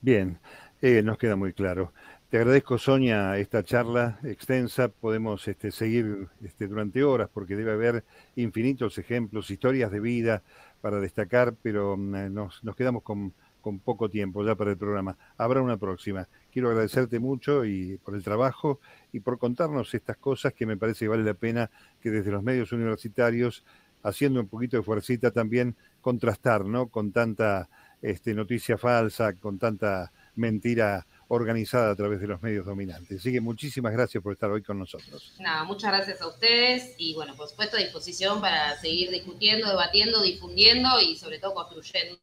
Bien, 0.00 0.38
eh, 0.80 1.02
nos 1.02 1.18
queda 1.18 1.34
muy 1.34 1.52
claro. 1.52 1.92
Te 2.30 2.38
agradezco, 2.38 2.78
Sonia, 2.78 3.36
esta 3.36 3.64
charla 3.64 4.20
extensa. 4.22 4.88
Podemos 4.88 5.48
este, 5.48 5.72
seguir 5.72 6.28
este, 6.44 6.68
durante 6.68 7.02
horas 7.02 7.28
porque 7.34 7.56
debe 7.56 7.72
haber 7.72 8.04
infinitos 8.36 8.96
ejemplos, 8.98 9.50
historias 9.50 9.90
de 9.90 9.98
vida 9.98 10.42
para 10.80 11.00
destacar, 11.00 11.54
pero 11.62 11.96
mm, 11.96 12.32
nos 12.32 12.76
quedamos 12.76 13.02
con, 13.02 13.34
con 13.64 13.78
poco 13.78 14.10
tiempo 14.10 14.44
ya 14.44 14.54
para 14.54 14.72
el 14.72 14.76
programa. 14.76 15.16
Habrá 15.38 15.62
una 15.62 15.78
próxima 15.78 16.28
quiero 16.52 16.68
agradecerte 16.68 17.18
mucho 17.18 17.64
y 17.64 17.96
por 17.96 18.14
el 18.14 18.22
trabajo 18.22 18.78
y 19.10 19.20
por 19.20 19.38
contarnos 19.38 19.94
estas 19.94 20.18
cosas 20.18 20.52
que 20.52 20.66
me 20.66 20.76
parece 20.76 21.06
que 21.06 21.08
vale 21.08 21.24
la 21.24 21.32
pena 21.32 21.70
que 22.02 22.10
desde 22.10 22.30
los 22.30 22.42
medios 22.42 22.72
universitarios, 22.72 23.64
haciendo 24.02 24.38
un 24.40 24.48
poquito 24.48 24.76
de 24.76 24.82
fuercita 24.82 25.30
también, 25.30 25.74
contrastar, 26.02 26.66
¿no? 26.66 26.88
Con 26.88 27.10
tanta 27.10 27.70
este, 28.02 28.34
noticia 28.34 28.76
falsa, 28.76 29.32
con 29.32 29.58
tanta 29.58 30.12
mentira 30.34 31.06
organizada 31.28 31.92
a 31.92 31.96
través 31.96 32.20
de 32.20 32.26
los 32.26 32.42
medios 32.42 32.66
dominantes. 32.66 33.18
Así 33.20 33.32
que 33.32 33.40
muchísimas 33.40 33.94
gracias 33.94 34.22
por 34.22 34.34
estar 34.34 34.50
hoy 34.50 34.62
con 34.62 34.78
nosotros. 34.78 35.34
Nada, 35.40 35.64
muchas 35.64 35.90
gracias 35.90 36.20
a 36.20 36.26
ustedes 36.26 36.94
y 36.98 37.14
bueno, 37.14 37.34
por 37.34 37.48
supuesto 37.48 37.78
a 37.78 37.80
disposición 37.80 38.42
para 38.42 38.76
seguir 38.76 39.10
discutiendo, 39.10 39.70
debatiendo, 39.70 40.22
difundiendo 40.22 41.00
y 41.00 41.16
sobre 41.16 41.38
todo 41.38 41.54
construyendo 41.54 42.18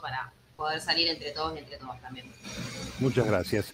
para 0.00 0.32
poder 0.58 0.80
salir 0.80 1.06
entre 1.08 1.30
todos 1.30 1.54
y 1.54 1.60
entre 1.60 1.76
todas 1.76 2.00
también. 2.02 2.26
Muchas 2.98 3.24
gracias. 3.24 3.72